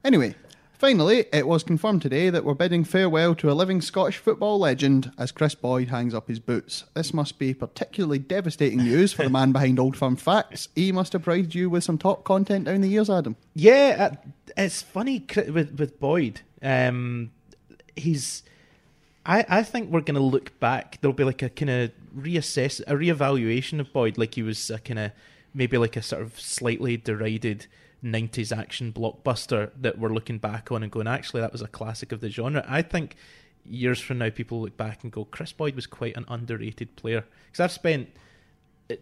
Anyway, 0.05 0.35
finally, 0.83 1.27
it 1.33 1.47
was 1.47 1.63
confirmed 1.63 2.03
today 2.03 2.29
that 2.29 2.45
we're 2.45 2.55
bidding 2.55 2.83
farewell 2.83 3.37
to 3.37 3.49
a 3.49 3.55
living 3.55 3.81
Scottish 3.81 4.19
football 4.19 4.59
legend 4.59 5.13
as 5.17 5.31
Chris 5.31 5.55
Boyd 5.55 5.91
hangs 5.91 6.13
up 6.13 6.27
his 6.27 6.41
boots. 6.41 6.87
This 6.95 7.15
must 7.15 7.39
be 7.39 7.55
particularly 7.55 8.19
devastating 8.19 8.79
news 8.79 9.13
for 9.13 9.23
the 9.23 9.31
man 9.31 9.53
behind 9.53 9.79
Old 9.79 9.97
Firm 9.97 10.17
Facts. 10.17 10.67
He 10.75 10.91
must 10.91 11.13
have 11.13 11.23
provided 11.23 11.55
you 11.55 11.71
with 11.71 11.85
some 11.85 11.99
top 11.99 12.25
content 12.25 12.65
down 12.65 12.81
the 12.81 12.89
years, 12.89 13.09
Adam. 13.09 13.37
Yeah, 13.55 14.11
uh, 14.11 14.31
it's 14.57 14.83
funny 14.83 15.25
with 15.37 15.79
with 15.79 16.01
Boyd. 16.01 16.41
Um, 16.61 17.31
he's. 17.95 18.43
I, 19.25 19.45
I 19.49 19.63
think 19.63 19.89
we're 19.89 20.01
going 20.01 20.17
to 20.17 20.21
look 20.21 20.59
back. 20.59 20.99
There'll 21.01 21.15
be 21.15 21.23
like 21.23 21.43
a 21.43 21.49
kind 21.49 21.71
of 21.71 21.93
reassess, 22.19 22.81
a 22.89 22.95
reevaluation 22.95 23.79
of 23.79 23.93
Boyd, 23.93 24.19
like 24.19 24.35
he 24.35 24.43
was 24.43 24.69
a 24.69 24.81
kind 24.81 24.99
of 24.99 25.13
maybe 25.55 25.79
like 25.79 25.97
a 25.97 26.03
sort 26.03 26.23
of 26.23 26.41
slightly 26.41 26.97
derided 26.97 27.69
90s 28.05 28.57
action 28.57 28.93
blockbuster 28.93 29.71
that 29.81 29.99
we're 29.99 30.13
looking 30.13 30.39
back 30.39 30.73
on 30.73 30.83
and 30.83 30.91
going, 30.91 31.07
actually, 31.07 31.41
that 31.41 31.53
was 31.53 31.63
a 31.63 31.69
classic 31.69 32.13
of 32.13 32.21
the 32.21 32.31
genre. 32.31 32.65
I 32.69 32.83
think 32.83 33.17
years 33.65 34.01
from 34.01 34.19
now, 34.19 34.31
people 34.31 34.63
look 34.63 34.77
back 34.77 35.03
and 35.03 35.13
go, 35.13 35.25
Chris 35.25 35.53
Boyd 35.53 35.77
was 35.77 35.87
quite 35.87 36.17
an 36.17 36.25
underrated 36.29 36.97
player. 36.97 37.25
Because 37.47 37.61
I've 37.61 37.73
spent, 37.73 38.09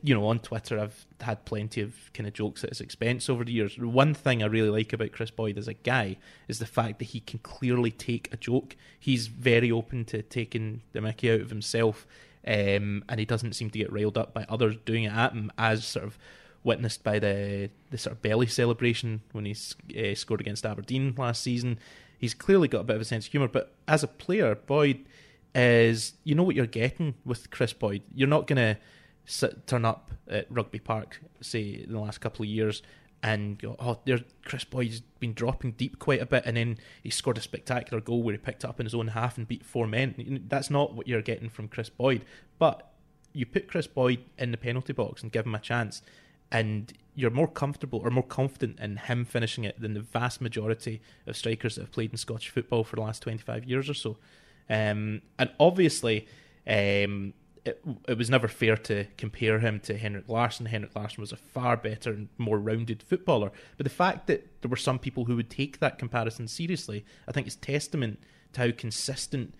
you 0.02 0.14
know, 0.14 0.26
on 0.26 0.38
Twitter, 0.40 0.78
I've 0.78 1.06
had 1.20 1.44
plenty 1.44 1.80
of 1.80 1.94
kind 2.12 2.26
of 2.26 2.34
jokes 2.34 2.62
at 2.62 2.70
his 2.70 2.80
expense 2.80 3.28
over 3.30 3.44
the 3.44 3.52
years. 3.52 3.78
One 3.78 4.12
thing 4.12 4.42
I 4.42 4.46
really 4.46 4.70
like 4.70 4.92
about 4.92 5.12
Chris 5.12 5.30
Boyd 5.30 5.56
as 5.56 5.68
a 5.68 5.74
guy 5.74 6.18
is 6.46 6.58
the 6.58 6.66
fact 6.66 6.98
that 6.98 7.06
he 7.06 7.20
can 7.20 7.38
clearly 7.40 7.90
take 7.90 8.32
a 8.32 8.36
joke. 8.36 8.76
He's 8.98 9.28
very 9.28 9.70
open 9.70 10.04
to 10.06 10.22
taking 10.22 10.82
the 10.92 11.00
mickey 11.00 11.32
out 11.32 11.40
of 11.40 11.50
himself. 11.50 12.06
Um, 12.46 13.04
and 13.08 13.18
he 13.18 13.26
doesn't 13.26 13.52
seem 13.52 13.70
to 13.70 13.78
get 13.78 13.92
railed 13.92 14.16
up 14.16 14.32
by 14.32 14.46
others 14.48 14.76
doing 14.84 15.04
it 15.04 15.12
at 15.12 15.32
him 15.32 15.52
as 15.58 15.84
sort 15.84 16.06
of 16.06 16.18
witnessed 16.62 17.02
by 17.02 17.18
the 17.18 17.70
the 17.90 17.98
sort 17.98 18.16
of 18.16 18.22
belly 18.22 18.46
celebration 18.46 19.22
when 19.32 19.44
he 19.44 19.52
uh, 19.52 20.14
scored 20.14 20.40
against 20.40 20.66
Aberdeen 20.66 21.14
last 21.16 21.42
season. 21.42 21.78
He's 22.18 22.34
clearly 22.34 22.68
got 22.68 22.80
a 22.80 22.84
bit 22.84 22.96
of 22.96 23.02
a 23.02 23.06
sense 23.06 23.26
of 23.26 23.32
humour, 23.32 23.48
but 23.48 23.72
as 23.88 24.02
a 24.02 24.08
player, 24.08 24.54
Boyd 24.54 25.06
is 25.54 26.14
you 26.24 26.34
know 26.34 26.42
what 26.42 26.54
you're 26.54 26.66
getting 26.66 27.14
with 27.24 27.50
Chris 27.50 27.72
Boyd. 27.72 28.02
You're 28.14 28.28
not 28.28 28.46
going 28.46 28.76
to 28.76 29.50
turn 29.66 29.84
up 29.84 30.10
at 30.28 30.46
Rugby 30.50 30.78
Park, 30.78 31.20
say 31.40 31.82
in 31.84 31.92
the 31.92 32.00
last 32.00 32.20
couple 32.20 32.42
of 32.42 32.48
years, 32.48 32.82
and 33.22 33.58
go, 33.58 33.76
oh, 33.78 33.98
there's 34.04 34.22
Chris 34.44 34.64
Boyd's 34.64 35.00
been 35.18 35.34
dropping 35.34 35.72
deep 35.72 35.98
quite 35.98 36.22
a 36.22 36.26
bit, 36.26 36.44
and 36.46 36.56
then 36.56 36.78
he 37.02 37.10
scored 37.10 37.38
a 37.38 37.42
spectacular 37.42 38.00
goal 38.00 38.22
where 38.22 38.32
he 38.32 38.38
picked 38.38 38.64
up 38.64 38.80
in 38.80 38.86
his 38.86 38.94
own 38.94 39.08
half 39.08 39.36
and 39.36 39.46
beat 39.46 39.64
four 39.64 39.86
men. 39.86 40.44
That's 40.48 40.70
not 40.70 40.94
what 40.94 41.06
you're 41.06 41.22
getting 41.22 41.48
from 41.48 41.68
Chris 41.68 41.90
Boyd. 41.90 42.24
But 42.58 42.90
you 43.32 43.46
put 43.46 43.68
Chris 43.68 43.86
Boyd 43.86 44.20
in 44.38 44.50
the 44.50 44.56
penalty 44.56 44.92
box 44.92 45.22
and 45.22 45.30
give 45.30 45.46
him 45.46 45.54
a 45.54 45.60
chance, 45.60 46.02
and 46.52 46.92
you're 47.14 47.30
more 47.30 47.48
comfortable 47.48 48.00
or 48.02 48.10
more 48.10 48.22
confident 48.22 48.78
in 48.80 48.96
him 48.96 49.24
finishing 49.24 49.64
it 49.64 49.80
than 49.80 49.94
the 49.94 50.00
vast 50.00 50.40
majority 50.40 51.00
of 51.26 51.36
strikers 51.36 51.74
that 51.74 51.82
have 51.82 51.92
played 51.92 52.10
in 52.10 52.16
Scottish 52.16 52.48
football 52.48 52.84
for 52.84 52.96
the 52.96 53.02
last 53.02 53.22
25 53.22 53.64
years 53.64 53.88
or 53.88 53.94
so. 53.94 54.16
Um, 54.68 55.22
and 55.38 55.50
obviously, 55.58 56.26
um, 56.66 57.34
it, 57.64 57.82
it, 58.08 58.16
was 58.16 58.30
never 58.30 58.48
fair 58.48 58.76
to 58.76 59.04
compare 59.18 59.58
him 59.58 59.80
to 59.80 59.96
Henrik 59.96 60.28
Larsson. 60.28 60.66
Henrik 60.66 60.94
Larsson 60.94 61.20
was 61.20 61.32
a 61.32 61.36
far 61.36 61.76
better 61.76 62.12
and 62.12 62.28
more 62.38 62.58
rounded 62.58 63.02
footballer. 63.02 63.50
But 63.76 63.84
the 63.84 63.90
fact 63.90 64.26
that 64.28 64.46
there 64.62 64.70
were 64.70 64.76
some 64.76 64.98
people 64.98 65.24
who 65.24 65.36
would 65.36 65.50
take 65.50 65.80
that 65.80 65.98
comparison 65.98 66.48
seriously, 66.48 67.04
I 67.28 67.32
think 67.32 67.46
is 67.46 67.56
testament 67.56 68.20
to 68.52 68.60
how 68.60 68.70
consistent 68.70 69.54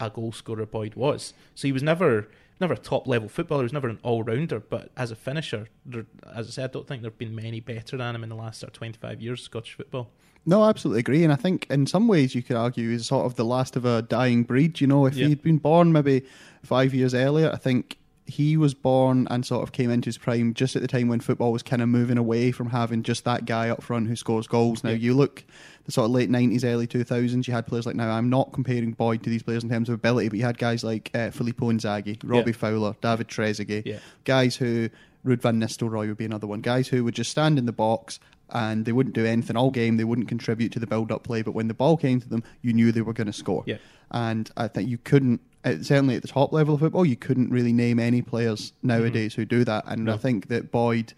a 0.00 0.10
goal 0.10 0.32
scorer 0.32 0.66
Boyd 0.66 0.94
was. 0.94 1.34
So 1.54 1.68
he 1.68 1.72
was 1.72 1.82
never 1.82 2.28
never 2.60 2.74
a 2.74 2.78
top 2.78 3.06
level 3.06 3.28
footballer. 3.28 3.62
He 3.62 3.66
was 3.66 3.72
never 3.72 3.88
an 3.88 3.98
all 4.02 4.22
rounder, 4.22 4.60
but 4.60 4.90
as 4.96 5.10
a 5.10 5.16
finisher, 5.16 5.68
there, 5.84 6.06
as 6.34 6.48
I 6.48 6.50
said, 6.50 6.70
I 6.70 6.72
don't 6.72 6.86
think 6.86 7.02
there 7.02 7.10
have 7.10 7.18
been 7.18 7.34
many 7.34 7.60
better 7.60 7.96
than 7.96 8.14
him 8.14 8.22
in 8.22 8.28
the 8.28 8.36
last 8.36 8.60
sort 8.60 8.70
of 8.70 8.78
25 8.78 9.20
years 9.20 9.40
of 9.40 9.44
Scottish 9.44 9.74
football. 9.74 10.10
No, 10.48 10.62
I 10.62 10.68
absolutely 10.68 11.00
agree. 11.00 11.24
And 11.24 11.32
I 11.32 11.36
think 11.36 11.66
in 11.68 11.86
some 11.86 12.06
ways 12.06 12.34
you 12.34 12.42
could 12.42 12.56
argue 12.56 12.90
he's 12.90 13.06
sort 13.06 13.26
of 13.26 13.34
the 13.34 13.44
last 13.44 13.74
of 13.74 13.84
a 13.84 14.02
dying 14.02 14.44
breed. 14.44 14.80
You 14.80 14.86
know, 14.86 15.06
if 15.06 15.16
yeah. 15.16 15.26
he'd 15.26 15.42
been 15.42 15.58
born 15.58 15.92
maybe 15.92 16.22
five 16.62 16.94
years 16.94 17.14
earlier, 17.14 17.50
I 17.52 17.56
think 17.56 17.98
he 18.26 18.56
was 18.56 18.74
born 18.74 19.28
and 19.30 19.46
sort 19.46 19.62
of 19.62 19.72
came 19.72 19.90
into 19.90 20.06
his 20.06 20.18
prime 20.18 20.52
just 20.52 20.74
at 20.74 20.82
the 20.82 20.88
time 20.88 21.08
when 21.08 21.20
football 21.20 21.52
was 21.52 21.62
kind 21.62 21.80
of 21.80 21.88
moving 21.88 22.18
away 22.18 22.50
from 22.50 22.70
having 22.70 23.02
just 23.02 23.24
that 23.24 23.44
guy 23.44 23.68
up 23.68 23.82
front 23.82 24.08
who 24.08 24.16
scores 24.16 24.46
goals. 24.46 24.82
Now, 24.82 24.90
yeah. 24.90 24.96
you 24.96 25.14
look 25.14 25.44
the 25.84 25.92
sort 25.92 26.06
of 26.06 26.10
late 26.10 26.30
90s, 26.30 26.64
early 26.64 26.88
2000s, 26.88 27.46
you 27.46 27.54
had 27.54 27.66
players 27.66 27.86
like, 27.86 27.94
now 27.94 28.10
I'm 28.10 28.28
not 28.28 28.52
comparing 28.52 28.92
Boyd 28.92 29.22
to 29.22 29.30
these 29.30 29.44
players 29.44 29.62
in 29.62 29.70
terms 29.70 29.88
of 29.88 29.94
ability, 29.94 30.28
but 30.28 30.38
you 30.38 30.44
had 30.44 30.58
guys 30.58 30.82
like 30.82 31.10
uh, 31.14 31.30
Filippo 31.30 31.70
Inzaghi, 31.70 32.18
Robbie 32.24 32.50
yeah. 32.50 32.56
Fowler, 32.56 32.96
David 33.00 33.28
Trezeguet, 33.28 33.86
yeah. 33.86 33.98
guys 34.24 34.56
who, 34.56 34.90
Ruud 35.24 35.40
van 35.40 35.60
Nistelrooy 35.60 36.08
would 36.08 36.16
be 36.16 36.24
another 36.24 36.48
one, 36.48 36.60
guys 36.60 36.88
who 36.88 37.04
would 37.04 37.14
just 37.14 37.30
stand 37.30 37.58
in 37.58 37.66
the 37.66 37.72
box 37.72 38.18
and 38.50 38.84
they 38.84 38.92
wouldn't 38.92 39.14
do 39.14 39.26
anything 39.26 39.56
all 39.56 39.70
game. 39.70 39.96
They 39.96 40.04
wouldn't 40.04 40.28
contribute 40.28 40.72
to 40.72 40.78
the 40.78 40.86
build-up 40.86 41.24
play, 41.24 41.42
but 41.42 41.52
when 41.52 41.68
the 41.68 41.74
ball 41.74 41.96
came 41.96 42.20
to 42.20 42.28
them, 42.28 42.44
you 42.62 42.72
knew 42.72 42.92
they 42.92 43.00
were 43.00 43.12
going 43.12 43.26
to 43.26 43.32
score. 43.32 43.64
Yeah. 43.66 43.78
And 44.10 44.50
I 44.56 44.68
think 44.68 44.88
you 44.88 44.98
couldn't 44.98 45.40
certainly 45.82 46.14
at 46.14 46.22
the 46.22 46.28
top 46.28 46.52
level 46.52 46.74
of 46.74 46.80
football, 46.80 47.04
you 47.04 47.16
couldn't 47.16 47.50
really 47.50 47.72
name 47.72 47.98
any 47.98 48.22
players 48.22 48.72
nowadays 48.82 49.32
mm-hmm. 49.32 49.42
who 49.42 49.46
do 49.46 49.64
that. 49.64 49.84
And 49.86 50.04
no. 50.04 50.14
I 50.14 50.16
think 50.16 50.48
that 50.48 50.70
Boyd, 50.70 51.12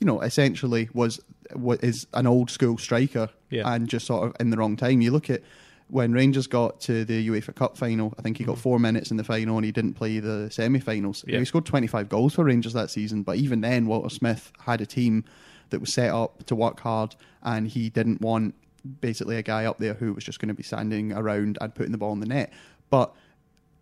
you 0.00 0.06
know, 0.06 0.20
essentially 0.20 0.88
was 0.92 1.20
what 1.52 1.82
is 1.84 2.06
an 2.14 2.26
old 2.26 2.50
school 2.50 2.78
striker 2.78 3.28
yeah. 3.50 3.72
and 3.72 3.88
just 3.88 4.06
sort 4.06 4.26
of 4.26 4.36
in 4.40 4.50
the 4.50 4.56
wrong 4.56 4.76
time. 4.76 5.00
You 5.00 5.12
look 5.12 5.30
at 5.30 5.42
when 5.88 6.12
Rangers 6.12 6.48
got 6.48 6.80
to 6.82 7.04
the 7.04 7.28
UEFA 7.28 7.54
Cup 7.54 7.76
final, 7.76 8.12
I 8.18 8.22
think 8.22 8.38
he 8.38 8.44
got 8.44 8.54
mm-hmm. 8.54 8.62
four 8.62 8.80
minutes 8.80 9.10
in 9.10 9.16
the 9.16 9.24
final 9.24 9.56
and 9.56 9.64
he 9.64 9.70
didn't 9.70 9.94
play 9.94 10.18
the 10.18 10.50
semi 10.50 10.80
finals. 10.80 11.24
Yeah. 11.26 11.38
He 11.38 11.44
scored 11.44 11.66
25 11.66 12.08
goals 12.08 12.34
for 12.34 12.44
Rangers 12.44 12.72
that 12.72 12.90
season, 12.90 13.22
but 13.22 13.36
even 13.36 13.60
then, 13.60 13.86
Walter 13.86 14.10
Smith 14.10 14.52
had 14.60 14.80
a 14.80 14.86
team 14.86 15.24
that 15.70 15.80
was 15.80 15.92
set 15.92 16.10
up 16.10 16.44
to 16.46 16.54
work 16.54 16.80
hard 16.80 17.14
and 17.42 17.68
he 17.68 17.90
didn't 17.90 18.20
want 18.20 18.54
basically 19.00 19.36
a 19.36 19.42
guy 19.42 19.64
up 19.64 19.78
there 19.78 19.94
who 19.94 20.12
was 20.12 20.24
just 20.24 20.40
going 20.40 20.48
to 20.48 20.54
be 20.54 20.62
standing 20.62 21.12
around 21.12 21.58
and 21.60 21.74
putting 21.74 21.92
the 21.92 21.98
ball 21.98 22.12
in 22.12 22.20
the 22.20 22.26
net. 22.26 22.52
But 22.90 23.14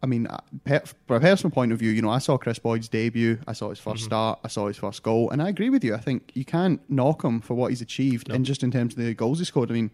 I 0.04 0.06
mean, 0.06 0.26
uh, 0.26 0.38
from 1.06 1.16
a 1.16 1.20
personal 1.20 1.50
point 1.50 1.72
of 1.72 1.78
view, 1.78 1.90
you 1.90 2.02
know, 2.02 2.10
I 2.10 2.18
saw 2.18 2.36
Chris 2.36 2.58
Boyd's 2.58 2.88
debut, 2.88 3.38
I 3.48 3.54
saw 3.54 3.70
his 3.70 3.80
1st 3.80 3.84
mm-hmm. 3.84 4.04
start, 4.04 4.38
I 4.44 4.48
saw 4.48 4.68
his 4.68 4.76
first 4.76 5.02
goal, 5.02 5.30
and 5.30 5.40
I 5.40 5.48
agree 5.48 5.70
with 5.70 5.82
you. 5.82 5.94
I 5.94 5.98
think 5.98 6.30
you 6.34 6.44
can't 6.44 6.78
knock 6.90 7.24
him 7.24 7.40
for 7.40 7.54
what 7.54 7.70
he's 7.70 7.80
achieved, 7.80 8.28
and 8.30 8.44
just 8.44 8.62
in 8.62 8.70
terms 8.70 8.92
of 8.92 9.02
the 9.02 9.14
goals 9.14 9.38
he 9.38 9.46
scored. 9.46 9.70
I 9.70 9.74
mean, 9.74 9.90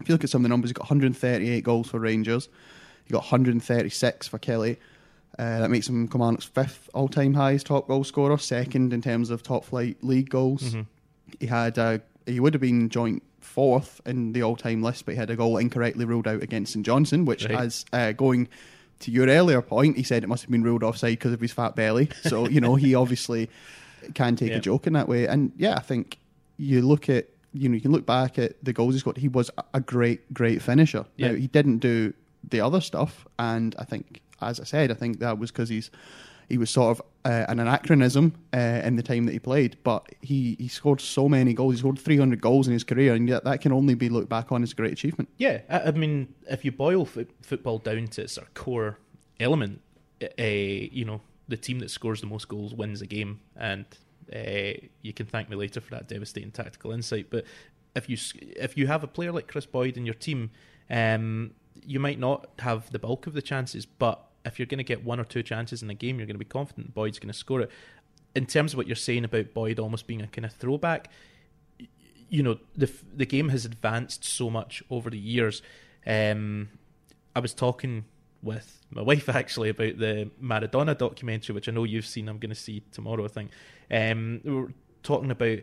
if 0.00 0.08
you 0.08 0.14
look 0.14 0.24
at 0.24 0.30
some 0.30 0.40
of 0.40 0.42
the 0.42 0.48
numbers, 0.48 0.70
he 0.70 0.74
got 0.74 0.82
138 0.82 1.62
goals 1.62 1.88
for 1.88 2.00
Rangers, 2.00 2.48
he 3.04 3.12
got 3.12 3.22
136 3.22 4.26
for 4.26 4.38
Killie. 4.40 4.78
Uh, 5.38 5.60
that 5.60 5.70
makes 5.70 5.88
him 5.88 6.08
Kilmarnock's 6.08 6.44
fifth 6.44 6.90
all-time 6.92 7.32
highest 7.32 7.66
top 7.66 7.86
goal 7.86 8.02
scorer, 8.02 8.38
second 8.38 8.92
in 8.92 9.00
terms 9.00 9.30
of 9.30 9.44
top 9.44 9.64
flight 9.64 9.96
league 10.02 10.28
goals. 10.28 10.62
Mm-hmm. 10.62 10.80
He 11.40 11.46
had 11.46 11.78
uh, 11.78 11.98
he 12.26 12.40
would 12.40 12.54
have 12.54 12.60
been 12.60 12.88
joint 12.88 13.22
fourth 13.40 14.00
in 14.06 14.32
the 14.32 14.42
all-time 14.42 14.82
list, 14.82 15.04
but 15.04 15.14
he 15.14 15.18
had 15.18 15.30
a 15.30 15.36
goal 15.36 15.58
incorrectly 15.58 16.04
ruled 16.04 16.28
out 16.28 16.42
against 16.42 16.72
St 16.72 16.86
Johnstone, 16.86 17.24
which 17.24 17.44
right. 17.44 17.58
as 17.58 17.84
uh, 17.92 18.12
going 18.12 18.48
to 19.00 19.10
your 19.10 19.26
earlier 19.26 19.60
point, 19.60 19.96
he 19.96 20.02
said 20.02 20.22
it 20.22 20.28
must 20.28 20.44
have 20.44 20.50
been 20.50 20.62
ruled 20.62 20.82
offside 20.82 21.18
because 21.18 21.32
of 21.32 21.40
his 21.40 21.52
fat 21.52 21.74
belly. 21.74 22.08
So 22.22 22.48
you 22.48 22.60
know 22.60 22.76
he 22.76 22.94
obviously 23.02 23.50
can 24.14 24.36
take 24.36 24.52
a 24.52 24.60
joke 24.60 24.86
in 24.86 24.92
that 24.94 25.08
way. 25.08 25.26
And 25.26 25.52
yeah, 25.56 25.76
I 25.76 25.80
think 25.80 26.18
you 26.56 26.82
look 26.82 27.08
at 27.08 27.28
you 27.52 27.68
know 27.68 27.74
you 27.74 27.80
can 27.80 27.92
look 27.92 28.06
back 28.06 28.38
at 28.38 28.62
the 28.64 28.72
goals 28.72 28.94
he 28.94 29.00
scored. 29.00 29.16
He 29.16 29.28
was 29.28 29.50
a 29.74 29.80
great 29.80 30.32
great 30.32 30.62
finisher. 30.62 31.04
Now 31.18 31.34
he 31.34 31.46
didn't 31.46 31.78
do 31.78 32.14
the 32.48 32.60
other 32.60 32.80
stuff, 32.80 33.26
and 33.38 33.74
I 33.78 33.84
think 33.84 34.20
as 34.40 34.60
I 34.60 34.64
said, 34.64 34.90
I 34.90 34.94
think 34.94 35.20
that 35.20 35.38
was 35.38 35.50
because 35.50 35.68
he's 35.68 35.90
he 36.48 36.58
was 36.58 36.70
sort 36.70 36.98
of 36.98 37.02
uh, 37.24 37.46
an 37.48 37.60
anachronism 37.60 38.34
uh, 38.54 38.80
in 38.84 38.96
the 38.96 39.02
time 39.02 39.26
that 39.26 39.32
he 39.32 39.38
played, 39.38 39.76
but 39.84 40.06
he, 40.20 40.56
he 40.58 40.68
scored 40.68 41.00
so 41.00 41.28
many 41.28 41.54
goals. 41.54 41.74
He 41.74 41.78
scored 41.78 41.98
300 41.98 42.40
goals 42.40 42.66
in 42.66 42.72
his 42.72 42.84
career, 42.84 43.14
and 43.14 43.28
yet 43.28 43.44
that 43.44 43.60
can 43.60 43.72
only 43.72 43.94
be 43.94 44.08
looked 44.08 44.28
back 44.28 44.52
on 44.52 44.62
as 44.62 44.72
a 44.72 44.74
great 44.74 44.92
achievement. 44.92 45.28
Yeah, 45.36 45.60
I, 45.68 45.80
I 45.80 45.90
mean, 45.92 46.34
if 46.50 46.64
you 46.64 46.72
boil 46.72 47.02
f- 47.02 47.26
football 47.42 47.78
down 47.78 48.08
to 48.08 48.22
its 48.22 48.38
core 48.54 48.98
element, 49.38 49.80
uh, 50.22 50.42
you 50.42 51.04
know, 51.04 51.20
the 51.48 51.56
team 51.56 51.78
that 51.80 51.90
scores 51.90 52.20
the 52.20 52.26
most 52.26 52.48
goals 52.48 52.74
wins 52.74 53.02
a 53.02 53.06
game, 53.06 53.40
and 53.56 53.84
uh, 54.34 54.72
you 55.02 55.12
can 55.12 55.26
thank 55.26 55.48
me 55.48 55.56
later 55.56 55.80
for 55.80 55.90
that 55.90 56.08
devastating 56.08 56.50
tactical 56.50 56.92
insight. 56.92 57.28
But 57.30 57.44
if 57.94 58.08
you 58.08 58.16
if 58.38 58.76
you 58.76 58.86
have 58.86 59.04
a 59.04 59.08
player 59.08 59.32
like 59.32 59.48
Chris 59.48 59.66
Boyd 59.66 59.96
in 59.96 60.06
your 60.06 60.14
team, 60.14 60.50
um, 60.90 61.52
you 61.84 62.00
might 62.00 62.18
not 62.18 62.48
have 62.60 62.90
the 62.90 62.98
bulk 62.98 63.26
of 63.26 63.34
the 63.34 63.42
chances, 63.42 63.86
but 63.86 64.24
if 64.44 64.58
you're 64.58 64.66
going 64.66 64.78
to 64.78 64.84
get 64.84 65.04
one 65.04 65.20
or 65.20 65.24
two 65.24 65.42
chances 65.42 65.82
in 65.82 65.90
a 65.90 65.94
game, 65.94 66.18
you're 66.18 66.26
going 66.26 66.34
to 66.34 66.38
be 66.38 66.44
confident 66.44 66.94
Boyd's 66.94 67.18
going 67.18 67.32
to 67.32 67.38
score 67.38 67.60
it. 67.62 67.70
In 68.34 68.46
terms 68.46 68.72
of 68.72 68.78
what 68.78 68.86
you're 68.86 68.96
saying 68.96 69.24
about 69.24 69.52
Boyd 69.52 69.78
almost 69.78 70.06
being 70.06 70.22
a 70.22 70.26
kind 70.26 70.44
of 70.44 70.52
throwback, 70.52 71.10
you 72.28 72.42
know 72.42 72.58
the 72.74 72.90
the 73.14 73.26
game 73.26 73.50
has 73.50 73.66
advanced 73.66 74.24
so 74.24 74.48
much 74.48 74.82
over 74.90 75.10
the 75.10 75.18
years. 75.18 75.60
Um, 76.06 76.70
I 77.36 77.40
was 77.40 77.52
talking 77.52 78.06
with 78.42 78.80
my 78.90 79.02
wife 79.10 79.28
actually 79.28 79.68
about 79.68 79.98
the 79.98 80.30
Maradona 80.42 80.96
documentary, 80.96 81.54
which 81.54 81.68
I 81.68 81.72
know 81.72 81.84
you've 81.84 82.06
seen. 82.06 82.28
I'm 82.28 82.38
going 82.38 82.50
to 82.50 82.56
see 82.56 82.82
tomorrow, 82.90 83.24
I 83.24 83.28
think. 83.28 83.50
Um, 83.90 84.40
we 84.44 84.52
were 84.52 84.72
talking 85.02 85.30
about 85.30 85.58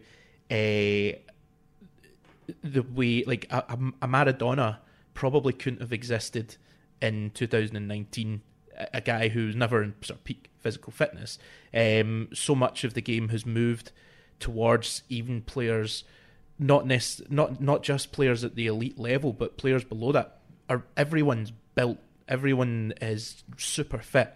uh, 0.51 1.17
the 2.63 2.85
way 2.93 3.23
like 3.25 3.47
a, 3.51 3.77
a 4.01 4.07
Maradona 4.07 4.77
probably 5.15 5.53
couldn't 5.53 5.81
have 5.81 5.91
existed 5.91 6.55
in 7.01 7.31
2019 7.33 8.41
a 8.93 9.01
guy 9.01 9.29
who's 9.29 9.55
never 9.55 9.83
in 9.83 9.93
sort 10.01 10.19
of 10.19 10.23
peak 10.23 10.49
physical 10.59 10.91
fitness. 10.91 11.37
Um, 11.73 12.29
so 12.33 12.55
much 12.55 12.83
of 12.83 12.93
the 12.93 13.01
game 13.01 13.29
has 13.29 13.45
moved 13.45 13.91
towards 14.39 15.03
even 15.09 15.41
players, 15.41 16.03
not 16.57 16.85
nec- 16.85 17.29
not 17.29 17.61
not 17.61 17.83
just 17.83 18.11
players 18.11 18.43
at 18.43 18.55
the 18.55 18.67
elite 18.67 18.97
level, 18.97 19.33
but 19.33 19.57
players 19.57 19.83
below 19.83 20.11
that. 20.11 20.39
Are 20.69 20.83
everyone's 20.95 21.51
built? 21.75 21.97
Everyone 22.27 22.93
is 23.01 23.43
super 23.57 23.97
fit, 23.97 24.33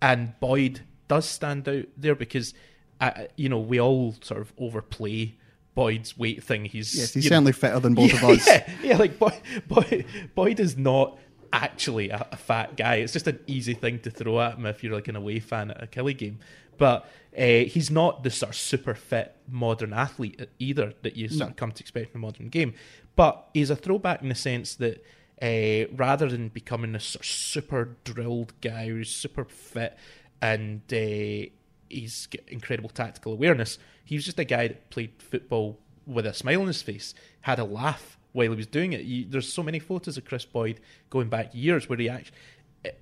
and 0.00 0.38
Boyd 0.40 0.80
does 1.08 1.28
stand 1.28 1.68
out 1.68 1.84
there 1.96 2.14
because, 2.14 2.54
uh, 3.00 3.24
you 3.36 3.48
know, 3.48 3.60
we 3.60 3.80
all 3.80 4.14
sort 4.22 4.40
of 4.40 4.52
overplay 4.58 5.34
Boyd's 5.74 6.16
weight 6.16 6.42
thing. 6.42 6.64
He's 6.64 6.94
yes, 6.96 7.12
he's 7.12 7.24
certainly 7.24 7.52
know, 7.52 7.56
fitter 7.56 7.80
than 7.80 7.94
both 7.94 8.12
yeah, 8.12 8.16
of 8.22 8.38
us. 8.38 8.46
Yeah, 8.46 8.70
yeah 8.82 8.96
like 8.96 9.18
Boyd, 9.18 9.40
Boyd, 9.68 10.06
Boyd 10.34 10.60
is 10.60 10.76
not 10.76 11.18
actually 11.52 12.10
a, 12.10 12.26
a, 12.32 12.36
fat 12.36 12.76
guy. 12.76 12.96
It's 12.96 13.12
just 13.12 13.26
an 13.26 13.38
easy 13.46 13.74
thing 13.74 13.98
to 14.00 14.10
throw 14.10 14.40
at 14.40 14.56
him 14.56 14.66
if 14.66 14.82
you're 14.82 14.94
like 14.94 15.08
an 15.08 15.16
away 15.16 15.40
fan 15.40 15.70
at 15.70 15.82
a 15.82 15.86
Killie 15.86 16.16
game. 16.16 16.38
but 16.76 17.08
uh, 17.36 17.64
he's 17.66 17.90
not 17.90 18.22
the 18.22 18.30
sort 18.30 18.50
of 18.50 18.56
super 18.56 18.94
fit 18.94 19.34
modern 19.48 19.92
athlete 19.92 20.40
either 20.58 20.94
that 21.02 21.16
you 21.16 21.28
sort 21.28 21.50
of 21.50 21.56
come 21.56 21.72
to 21.72 21.82
expect 21.82 22.14
in 22.14 22.18
a 22.18 22.20
modern 22.20 22.48
game. 22.48 22.74
But 23.16 23.48
he's 23.52 23.70
a 23.70 23.76
throwback 23.76 24.22
in 24.22 24.28
the 24.28 24.34
sense 24.34 24.76
that 24.76 25.04
uh, 25.42 25.92
rather 25.96 26.28
than 26.28 26.48
becoming 26.48 26.92
this 26.92 27.04
sort 27.04 27.24
of 27.24 27.30
super 27.30 27.96
drilled 28.04 28.52
guy 28.60 28.86
who's 28.86 29.10
super 29.10 29.44
fit 29.44 29.96
and 30.40 30.82
uh, 30.92 31.50
he's 31.88 32.26
got 32.26 32.48
incredible 32.48 32.90
tactical 32.90 33.32
awareness, 33.32 33.78
he 34.04 34.14
was 34.14 34.24
just 34.24 34.38
a 34.38 34.44
guy 34.44 34.68
that 34.68 34.90
played 34.90 35.12
football 35.18 35.80
with 36.06 36.26
a 36.26 36.34
smile 36.34 36.60
on 36.60 36.66
his 36.66 36.82
face, 36.82 37.14
had 37.42 37.58
a 37.58 37.64
laugh 37.64 38.18
while 38.34 38.50
he 38.50 38.56
was 38.56 38.66
doing 38.66 38.92
it. 38.92 39.00
You, 39.00 39.24
there's 39.26 39.50
so 39.50 39.62
many 39.62 39.78
photos 39.78 40.18
of 40.18 40.26
Chris 40.26 40.44
Boyd 40.44 40.80
going 41.08 41.30
back 41.30 41.54
years 41.54 41.88
where 41.88 41.98
he 41.98 42.10
actually. 42.10 42.36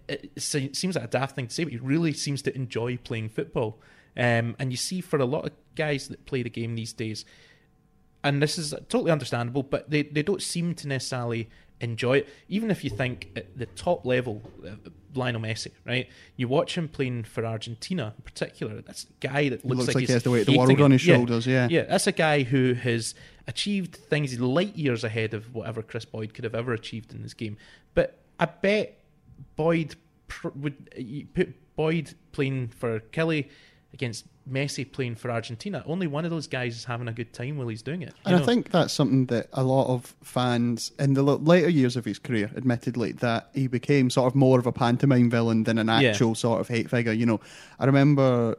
It, 0.09 0.31
it 0.37 0.77
seems 0.77 0.95
like 0.95 1.03
a 1.03 1.09
daft 1.09 1.35
thing 1.35 1.49
to 1.49 1.53
say, 1.53 1.65
but 1.65 1.73
he 1.73 1.79
really 1.81 2.13
seems 2.13 2.41
to 2.43 2.55
enjoy 2.55 2.99
playing 2.99 3.31
football. 3.31 3.81
Um, 4.17 4.55
and 4.61 4.71
you 4.71 4.77
see, 4.77 5.01
for 5.01 5.19
a 5.19 5.25
lot 5.25 5.45
of 5.45 5.51
guys 5.75 6.07
that 6.07 6.25
play 6.25 6.45
the 6.45 6.51
game 6.51 6.77
these 6.77 6.93
days, 6.93 7.25
and 8.23 8.41
this 8.41 8.59
is 8.59 8.73
totally 8.89 9.11
understandable, 9.11 9.65
but 9.65 9.91
they, 9.91 10.05
they 10.05 10.23
don't 10.23 10.41
seem 10.41 10.77
to 10.77 10.87
necessarily 10.87 11.49
enjoy 11.83 12.19
it. 12.19 12.29
Even 12.49 12.71
if 12.71 12.85
you 12.85 12.91
think 12.91 13.31
at 13.37 13.59
the 13.59 13.67
top 13.67 14.05
level, 14.07 14.41
uh, 14.67 14.71
Lionel 15.15 15.43
Messi, 15.43 15.73
right? 15.87 16.09
You 16.37 16.49
watch 16.49 16.77
him 16.79 16.89
playing 16.89 17.25
for 17.25 17.45
Argentina 17.45 18.15
in 18.17 18.23
particular. 18.23 18.81
That's 18.81 19.05
a 19.05 19.27
guy 19.27 19.49
that 19.51 19.65
looks, 19.65 19.79
looks 19.81 19.95
like, 19.95 20.01
he's 20.03 20.09
he 20.09 20.13
has 20.15 20.23
the 20.23 20.31
weight 20.31 20.41
of 20.41 20.47
the 20.47 20.57
world 20.59 20.81
on 20.81 20.91
his 20.93 21.07
Yeah. 21.07 21.17
shoulders. 21.17 21.47
Yeah. 21.47 21.69
Yeah, 21.71 21.83
that's 21.83 22.07
a 22.07 22.13
guy 22.13 22.45
who 22.45 22.73
has 22.75 23.15
achieved 23.47 23.97
things 23.97 24.39
light 24.41 24.75
years 24.77 25.05
ahead 25.05 25.35
of 25.35 25.55
whatever 25.55 25.83
Chris 25.83 26.05
Boyd 26.05 26.33
could 26.33 26.45
have 26.45 26.55
ever 26.55 26.73
achieved 26.73 27.13
in 27.13 27.23
this 27.23 27.35
game. 27.35 27.57
But 27.95 28.19
I 28.41 28.47
bet 28.47 28.99
Boyd 29.57 29.97
pr- 30.29 30.49
would 30.55 30.89
you 30.97 31.27
put 31.27 31.55
Boyd 31.77 32.15
playing 32.33 32.69
for 32.69 33.01
Killie 33.01 33.49
against 33.95 34.25
Messi 34.51 34.91
playing 34.91 35.15
for 35.17 35.31
Argentina. 35.31 35.83
Only 35.87 36.07
one 36.07 36.25
of 36.25 36.31
those 36.31 36.47
guys 36.47 36.75
is 36.77 36.85
having 36.85 37.09
a 37.09 37.13
good 37.13 37.33
time 37.33 37.59
while 37.59 37.69
he's 37.69 37.83
doing 37.83 38.03
it. 38.03 38.15
And 38.25 38.37
I 38.37 38.41
think 38.41 38.71
that's 38.71 38.93
something 38.93 39.27
that 39.27 39.49
a 39.53 39.63
lot 39.63 39.87
of 39.89 40.15
fans 40.23 40.93
in 40.99 41.15
the 41.15 41.23
later 41.23 41.69
years 41.69 41.97
of 41.97 42.05
his 42.05 42.19
career, 42.19 42.51
admittedly, 42.57 43.13
that 43.13 43.51
he 43.55 43.67
became 43.67 44.11
sort 44.11 44.27
of 44.27 44.35
more 44.35 44.59
of 44.59 44.67
a 44.67 44.73
pantomime 44.73 45.31
villain 45.31 45.65
than 45.65 45.79
an 45.79 45.89
Yeah. 45.89 46.11
actual 46.11 46.35
sort 46.35 46.61
of 46.61 46.69
hate 46.69 46.91
figure. 46.91 47.13
You 47.13 47.27
know, 47.27 47.41
I 47.79 47.85
remember 47.85 48.57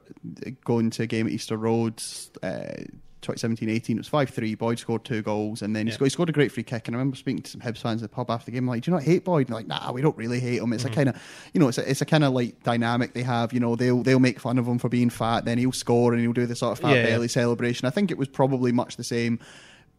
going 0.63 0.89
to 0.91 1.03
a 1.03 1.07
game 1.07 1.27
at 1.27 1.33
Easter 1.33 1.57
Roads. 1.57 2.29
Uh, 2.41 2.83
2017-18, 3.23 3.89
it 3.91 3.97
was 3.97 4.09
5-3, 4.09 4.57
Boyd 4.57 4.77
scored 4.79 5.03
two 5.03 5.21
goals 5.21 5.61
and 5.61 5.75
then 5.75 5.87
he, 5.87 5.93
scored, 5.93 6.05
he 6.05 6.09
scored 6.11 6.29
a 6.29 6.33
great 6.33 6.51
free 6.51 6.63
kick 6.63 6.87
and 6.87 6.95
I 6.95 6.99
remember 6.99 7.15
speaking 7.15 7.41
to 7.41 7.49
some 7.51 7.61
Hibs 7.61 7.79
fans 7.79 8.03
at 8.03 8.09
the 8.11 8.15
pub 8.15 8.29
after 8.29 8.45
the 8.45 8.51
game 8.51 8.67
like, 8.67 8.83
do 8.83 8.91
you 8.91 8.95
not 8.95 9.03
hate 9.03 9.23
Boyd? 9.23 9.47
And 9.47 9.55
like, 9.55 9.67
nah, 9.67 9.91
we 9.91 10.01
don't 10.01 10.15
really 10.17 10.39
hate 10.39 10.59
him. 10.61 10.71
It's 10.73 10.83
Mm-hmm. 10.83 10.91
a 10.93 10.95
kind 10.95 11.09
of, 11.09 11.21
you 11.53 11.59
know, 11.59 11.67
it's 11.69 11.77
a, 11.77 11.89
it's 11.89 12.01
a 12.01 12.05
kind 12.05 12.23
of 12.23 12.33
like 12.33 12.61
dynamic 12.63 13.13
they 13.13 13.23
have, 13.23 13.53
you 13.53 13.59
know, 13.59 13.75
they'll 13.75 14.03
they'll 14.03 14.19
make 14.19 14.39
fun 14.39 14.57
of 14.59 14.67
him 14.67 14.77
for 14.77 14.89
being 14.89 15.09
fat, 15.09 15.45
then 15.45 15.57
he'll 15.57 15.71
score 15.71 16.13
and 16.13 16.21
he'll 16.21 16.33
do 16.33 16.45
the 16.45 16.55
sort 16.55 16.73
of 16.73 16.79
fat 16.79 16.89
Yeah, 16.95 16.95
yeah. 17.03 17.05
belly 17.15 17.27
celebration. 17.29 17.87
I 17.87 17.91
think 17.91 18.11
it 18.11 18.17
was 18.17 18.27
probably 18.27 18.71
much 18.71 18.97
the 18.97 19.03
same 19.03 19.39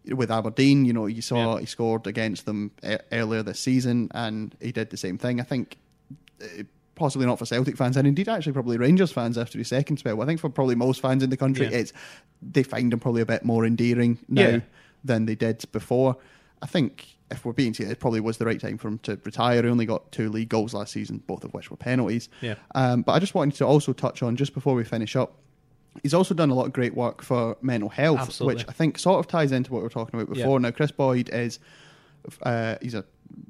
with 0.06 0.30
Aberdeen. 0.30 0.84
You 0.84 0.92
know, 0.92 1.06
you 1.06 1.22
saw 1.22 1.54
Yeah. 1.54 1.60
he 1.60 1.66
scored 1.66 2.06
against 2.06 2.44
them 2.46 2.72
e- 2.86 2.96
earlier 3.10 3.42
this 3.42 3.58
season, 3.60 4.08
and 4.14 4.54
he 4.60 4.70
did 4.72 4.90
the 4.90 4.96
same 4.98 5.16
thing. 5.18 5.40
I 5.40 5.44
think 5.44 5.78
uh, 6.42 6.64
possibly 6.94 7.26
not 7.26 7.38
for 7.38 7.46
Celtic 7.46 7.76
fans, 7.76 7.96
and 7.96 8.06
indeed 8.06 8.28
actually 8.28 8.52
probably 8.52 8.76
Rangers 8.78 9.12
fans 9.12 9.36
after 9.38 9.58
his 9.58 9.68
second 9.68 9.98
spell. 9.98 10.20
I 10.22 10.26
think 10.26 10.40
for 10.40 10.48
probably 10.48 10.74
most 10.74 11.00
fans 11.00 11.22
in 11.22 11.30
the 11.30 11.36
country, 11.36 11.66
Yeah. 11.66 11.78
it's 11.78 11.92
they 12.42 12.62
find 12.62 12.92
him 12.92 13.00
probably 13.00 13.22
a 13.22 13.26
bit 13.26 13.44
more 13.44 13.64
endearing 13.66 14.18
now 14.28 14.48
Yeah. 14.48 14.60
than 15.04 15.26
they 15.26 15.34
did 15.34 15.64
before. 15.72 16.16
I 16.62 16.66
think. 16.66 17.08
If 17.30 17.44
we're 17.44 17.52
being 17.54 17.72
serious, 17.72 17.90
it 17.94 18.00
probably 18.00 18.20
was 18.20 18.36
the 18.36 18.44
right 18.44 18.60
time 18.60 18.76
for 18.76 18.86
him 18.86 18.98
to 18.98 19.18
retire. 19.24 19.62
He 19.62 19.68
only 19.68 19.86
got 19.86 20.12
two 20.12 20.28
league 20.28 20.50
goals 20.50 20.74
last 20.74 20.92
season, 20.92 21.22
both 21.26 21.42
of 21.42 21.52
which 21.54 21.70
were 21.70 21.76
penalties. 21.76 22.28
Yeah. 22.42 22.56
Um, 22.74 23.00
but 23.00 23.12
I 23.12 23.18
just 23.18 23.34
wanted 23.34 23.56
to 23.56 23.66
also 23.66 23.94
touch 23.94 24.22
on 24.22 24.36
just 24.36 24.52
before 24.52 24.74
we 24.74 24.84
finish 24.84 25.16
up. 25.16 25.34
He's 26.02 26.12
also 26.14 26.34
done 26.34 26.50
a 26.50 26.54
lot 26.54 26.66
of 26.66 26.72
great 26.74 26.94
work 26.94 27.22
for 27.22 27.56
mental 27.62 27.88
health, 27.88 28.20
Absolutely. 28.20 28.56
which 28.56 28.68
I 28.68 28.72
think 28.72 28.98
sort 28.98 29.18
of 29.20 29.26
ties 29.26 29.52
into 29.52 29.72
what 29.72 29.78
we 29.78 29.84
were 29.84 29.88
talking 29.90 30.20
about 30.20 30.32
before. 30.32 30.60
Now, 30.60 30.70
Chris 30.70 30.92
Boyd 30.92 31.30
is 31.30 31.58
uh, 32.42 32.76
he's 32.82 32.94
a 32.94 33.04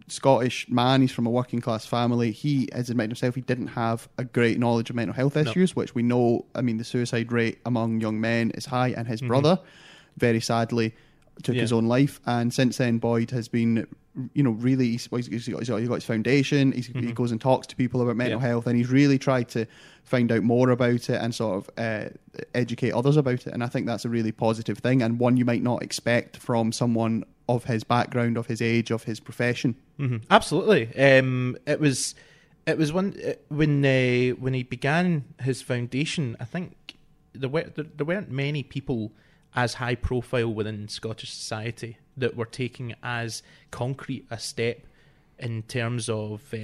Scottish 0.09 0.69
man. 0.69 1.01
He's 1.01 1.13
from 1.13 1.27
a 1.27 1.31
working 1.31 1.61
class 1.61 1.87
family. 1.87 2.31
He 2.31 2.69
has 2.73 2.91
admitted 2.91 3.11
himself 3.11 3.35
he 3.35 3.41
didn't 3.41 3.69
have 3.69 4.09
a 4.19 4.25
great 4.25 4.59
knowledge 4.59 4.91
of 4.91 4.97
mental 4.97 5.15
health 5.15 5.35
No. 5.37 5.43
issues, 5.43 5.75
which 5.75 5.95
we 5.95 6.03
know. 6.03 6.45
I 6.55 6.61
mean, 6.63 6.77
the 6.77 6.85
suicide 6.85 7.33
rate 7.33 7.59
among 7.65 8.01
young 8.01 8.21
men 8.21 8.51
is 8.53 8.67
high, 8.67 8.89
and 8.97 9.07
his 9.09 9.21
Mhm. 9.23 9.29
brother, 9.29 9.59
very 10.19 10.41
sadly, 10.41 10.95
took 11.43 11.55
Yeah. 11.57 11.63
his 11.63 11.73
own 11.73 11.87
life. 11.87 12.21
And 12.27 12.53
since 12.55 12.77
then, 12.77 12.99
Boyd 12.99 13.31
has 13.33 13.49
been, 13.49 13.87
you 14.35 14.43
know, 14.45 14.53
really. 14.53 14.91
He's, 14.93 15.09
he's, 15.11 15.27
he's 15.27 15.49
got, 15.49 15.59
he's 15.61 15.69
got- 15.69 15.79
he's 15.81 15.89
got 15.89 15.95
his 15.97 16.05
foundation. 16.05 16.71
He's, 16.73 16.87
He 16.87 17.13
goes 17.13 17.33
and 17.33 17.41
talks 17.41 17.67
to 17.69 17.77
people 17.77 18.01
about 18.03 18.17
mental 18.17 18.41
Yeah. 18.41 18.47
health, 18.47 18.67
and 18.69 18.77
he's 18.77 18.91
really 18.91 19.19
tried 19.19 19.49
to 19.51 19.67
find 20.05 20.31
out 20.31 20.43
more 20.45 20.71
about 20.71 21.11
it 21.11 21.21
and 21.21 21.35
sort 21.35 21.57
of 21.57 21.71
uh, 21.77 22.11
educate 22.55 22.93
others 22.93 23.17
about 23.17 23.47
it. 23.47 23.53
And 23.53 23.65
I 23.65 23.67
think 23.67 23.87
that's 23.87 24.05
a 24.05 24.09
really 24.09 24.31
positive 24.31 24.79
thing, 24.79 25.03
and 25.03 25.19
one 25.19 25.37
you 25.37 25.45
might 25.45 25.63
not 25.63 25.83
expect 25.83 26.37
from 26.37 26.71
someone 26.71 27.25
of 27.49 27.65
his 27.65 27.85
background, 27.85 28.37
of 28.37 28.47
his 28.47 28.63
age, 28.63 28.91
of 28.91 29.05
his 29.05 29.21
profession. 29.21 29.77
hmm 29.97 30.19
Absolutely. 30.31 30.95
Um, 30.97 31.57
it 31.67 31.81
was 31.81 32.15
it 32.67 32.79
was 32.79 32.93
when 32.93 33.15
uh, 33.25 33.33
when 33.49 33.85
uh, 33.85 34.35
when 34.37 34.55
he 34.55 34.63
began 34.63 35.25
his 35.43 35.63
foundation. 35.63 36.37
I 36.41 36.45
think 36.45 36.97
there 37.33 37.49
were 37.51 37.65
there, 37.65 37.85
there 37.97 38.07
weren't 38.07 38.31
many 38.31 38.63
people 38.63 39.13
as 39.55 39.75
high 39.75 39.95
profile 39.95 40.53
within 40.53 40.89
Scottish 40.89 41.31
society 41.31 41.99
that 42.17 42.37
were 42.37 42.47
taking 42.47 42.95
as 43.03 43.43
concrete 43.71 44.27
a 44.31 44.39
step 44.39 44.81
in 45.39 45.63
terms 45.65 46.09
of 46.09 46.43
uh, 46.55 46.57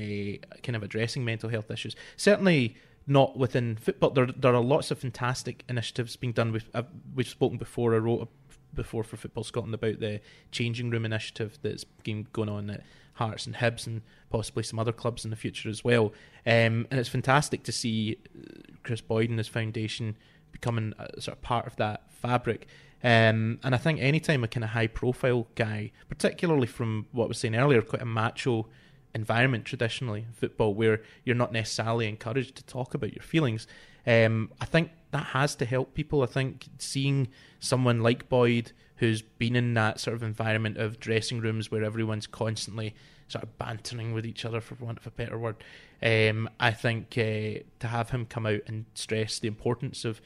kind 0.62 0.76
of 0.76 0.82
addressing 0.82 1.24
mental 1.24 1.50
health 1.50 1.70
issues. 1.70 1.94
Certainly 2.16 2.76
not 3.06 3.36
within 3.36 3.76
football. 3.76 4.10
There 4.10 4.26
there 4.26 4.54
are 4.54 4.62
lots 4.62 4.90
of 4.90 4.98
fantastic 4.98 5.64
initiatives 5.68 6.16
being 6.16 6.32
done. 6.32 6.52
We've 6.52 6.68
uh, 6.74 6.84
we've 7.14 7.28
spoken 7.28 7.58
before. 7.58 7.94
I 7.94 7.98
wrote 7.98 8.28
before 8.74 9.04
for 9.04 9.16
Football 9.16 9.44
Scotland 9.44 9.74
about 9.74 10.00
the 10.00 10.20
changing 10.50 10.90
room 10.90 11.04
initiative 11.04 11.58
that's 11.62 11.84
been 11.84 12.26
going 12.32 12.48
on 12.48 12.70
at 12.70 12.82
Hearts 13.14 13.46
and 13.46 13.56
Hibs 13.56 13.86
and 13.86 14.02
possibly 14.30 14.62
some 14.62 14.78
other 14.78 14.92
clubs 14.92 15.24
in 15.24 15.30
the 15.30 15.36
future 15.36 15.68
as 15.68 15.84
well. 15.84 16.12
Um, 16.46 16.86
and 16.90 16.98
it's 16.98 17.08
fantastic 17.08 17.62
to 17.64 17.72
see 17.72 18.16
uh, 18.36 18.72
Chris 18.82 19.00
Boyd 19.00 19.30
and 19.30 19.38
his 19.38 19.48
foundation 19.48 20.16
becoming 20.52 20.94
sort 21.18 21.36
of 21.36 21.42
part 21.42 21.66
of 21.66 21.76
that 21.76 22.10
fabric. 22.10 22.66
Um, 23.02 23.58
and 23.62 23.74
I 23.74 23.78
think 23.78 24.00
anytime 24.00 24.44
a 24.44 24.48
kind 24.48 24.64
of 24.64 24.70
high 24.70 24.86
profile 24.86 25.46
guy, 25.54 25.92
particularly 26.08 26.66
from 26.66 27.06
what 27.12 27.24
I 27.24 27.28
was 27.28 27.38
saying 27.38 27.54
earlier, 27.54 27.82
quite 27.82 28.02
a 28.02 28.06
macho 28.06 28.66
environment 29.14 29.64
traditionally 29.64 30.26
football 30.32 30.74
where 30.74 31.02
you're 31.24 31.36
not 31.36 31.52
necessarily 31.52 32.08
encouraged 32.08 32.56
to 32.56 32.64
talk 32.64 32.94
about 32.94 33.14
your 33.14 33.22
feelings. 33.22 33.66
Um, 34.10 34.50
I 34.60 34.64
think 34.64 34.90
that 35.12 35.26
has 35.26 35.54
to 35.56 35.64
help 35.64 35.94
people. 35.94 36.22
I 36.22 36.26
think 36.26 36.68
seeing 36.78 37.28
someone 37.60 38.00
like 38.00 38.28
Boyd 38.28 38.72
who's 38.96 39.22
been 39.22 39.56
in 39.56 39.74
that 39.74 40.00
sort 40.00 40.16
of 40.16 40.22
environment 40.22 40.76
of 40.76 40.98
dressing 41.00 41.40
rooms 41.40 41.70
where 41.70 41.84
everyone's 41.84 42.26
constantly 42.26 42.94
sort 43.28 43.44
of 43.44 43.56
bantering 43.56 44.12
with 44.12 44.26
each 44.26 44.44
other, 44.44 44.60
for 44.60 44.74
want 44.74 44.98
of 44.98 45.06
a 45.06 45.10
better 45.10 45.38
word, 45.38 45.56
um, 46.02 46.50
I 46.58 46.72
think 46.72 47.12
uh, 47.16 47.62
to 47.78 47.86
have 47.86 48.10
him 48.10 48.26
come 48.26 48.46
out 48.46 48.62
and 48.66 48.84
stress 48.94 49.38
the 49.38 49.48
importance 49.48 50.04
of 50.04 50.20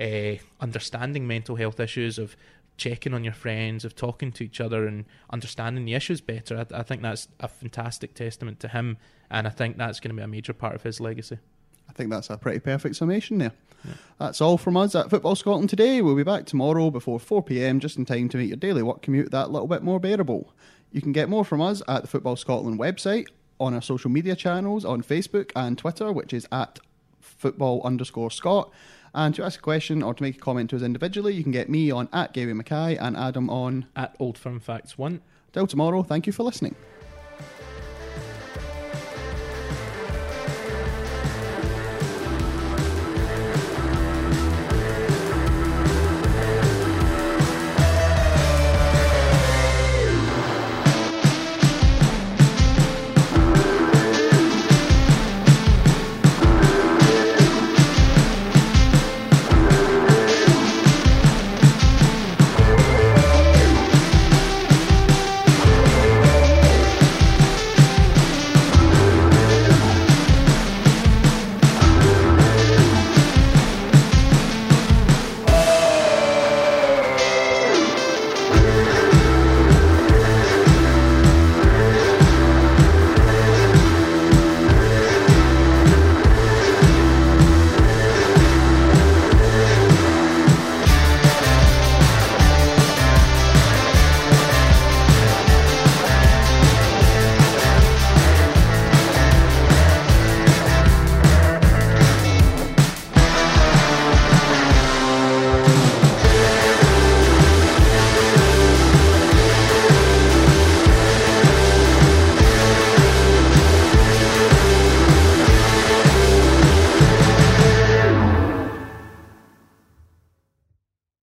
uh, 0.00 0.36
understanding 0.60 1.26
mental 1.26 1.56
health 1.56 1.80
issues, 1.80 2.18
of 2.18 2.36
checking 2.76 3.14
on 3.14 3.24
your 3.24 3.34
friends, 3.34 3.84
of 3.84 3.94
talking 3.94 4.32
to 4.32 4.44
each 4.44 4.60
other 4.60 4.86
and 4.86 5.04
understanding 5.30 5.84
the 5.84 5.94
issues 5.94 6.20
better. 6.20 6.56
I, 6.56 6.78
I 6.78 6.82
think 6.82 7.02
that's 7.02 7.28
a 7.40 7.48
fantastic 7.48 8.14
testament 8.14 8.60
to 8.60 8.68
him, 8.68 8.96
and 9.28 9.46
I 9.46 9.50
think 9.50 9.76
that's 9.76 9.98
going 9.98 10.14
to 10.14 10.16
be 10.16 10.24
a 10.24 10.28
major 10.28 10.52
part 10.52 10.76
of 10.76 10.84
his 10.84 11.00
legacy. 11.00 11.38
I 11.88 11.92
think 11.92 12.10
that's 12.10 12.30
a 12.30 12.36
pretty 12.36 12.60
perfect 12.60 12.96
summation 12.96 13.38
there. 13.38 13.52
Yeah. 13.84 13.92
That's 14.18 14.40
all 14.40 14.56
from 14.56 14.76
us 14.76 14.94
at 14.94 15.10
Football 15.10 15.36
Scotland 15.36 15.70
today. 15.70 16.00
We'll 16.00 16.16
be 16.16 16.22
back 16.22 16.46
tomorrow 16.46 16.90
before 16.90 17.20
4 17.20 17.42
pm, 17.42 17.80
just 17.80 17.96
in 17.96 18.04
time 18.04 18.28
to 18.30 18.38
make 18.38 18.48
your 18.48 18.56
daily 18.56 18.82
work 18.82 19.02
commute 19.02 19.30
that 19.30 19.50
little 19.50 19.68
bit 19.68 19.82
more 19.82 20.00
bearable. 20.00 20.52
You 20.90 21.02
can 21.02 21.12
get 21.12 21.28
more 21.28 21.44
from 21.44 21.60
us 21.60 21.82
at 21.86 22.02
the 22.02 22.08
Football 22.08 22.36
Scotland 22.36 22.78
website, 22.78 23.26
on 23.60 23.74
our 23.74 23.82
social 23.82 24.10
media 24.10 24.34
channels, 24.34 24.84
on 24.84 25.02
Facebook 25.02 25.50
and 25.54 25.78
Twitter, 25.78 26.12
which 26.12 26.32
is 26.32 26.46
at 26.50 26.80
football 27.20 27.82
underscore 27.84 28.30
Scott. 28.30 28.70
And 29.14 29.34
to 29.36 29.44
ask 29.44 29.60
a 29.60 29.62
question 29.62 30.02
or 30.02 30.14
to 30.14 30.22
make 30.22 30.36
a 30.36 30.40
comment 30.40 30.70
to 30.70 30.76
us 30.76 30.82
individually, 30.82 31.34
you 31.34 31.42
can 31.42 31.52
get 31.52 31.68
me 31.68 31.90
on 31.90 32.08
at 32.12 32.32
Gary 32.32 32.52
Mackay 32.52 32.96
and 32.96 33.16
Adam 33.16 33.48
on. 33.48 33.86
At 33.94 34.16
Old 34.18 34.38
Firm 34.38 34.58
Facts 34.58 34.98
1. 34.98 35.20
Till 35.52 35.66
tomorrow, 35.66 36.02
thank 36.02 36.26
you 36.26 36.32
for 36.32 36.42
listening. 36.42 36.74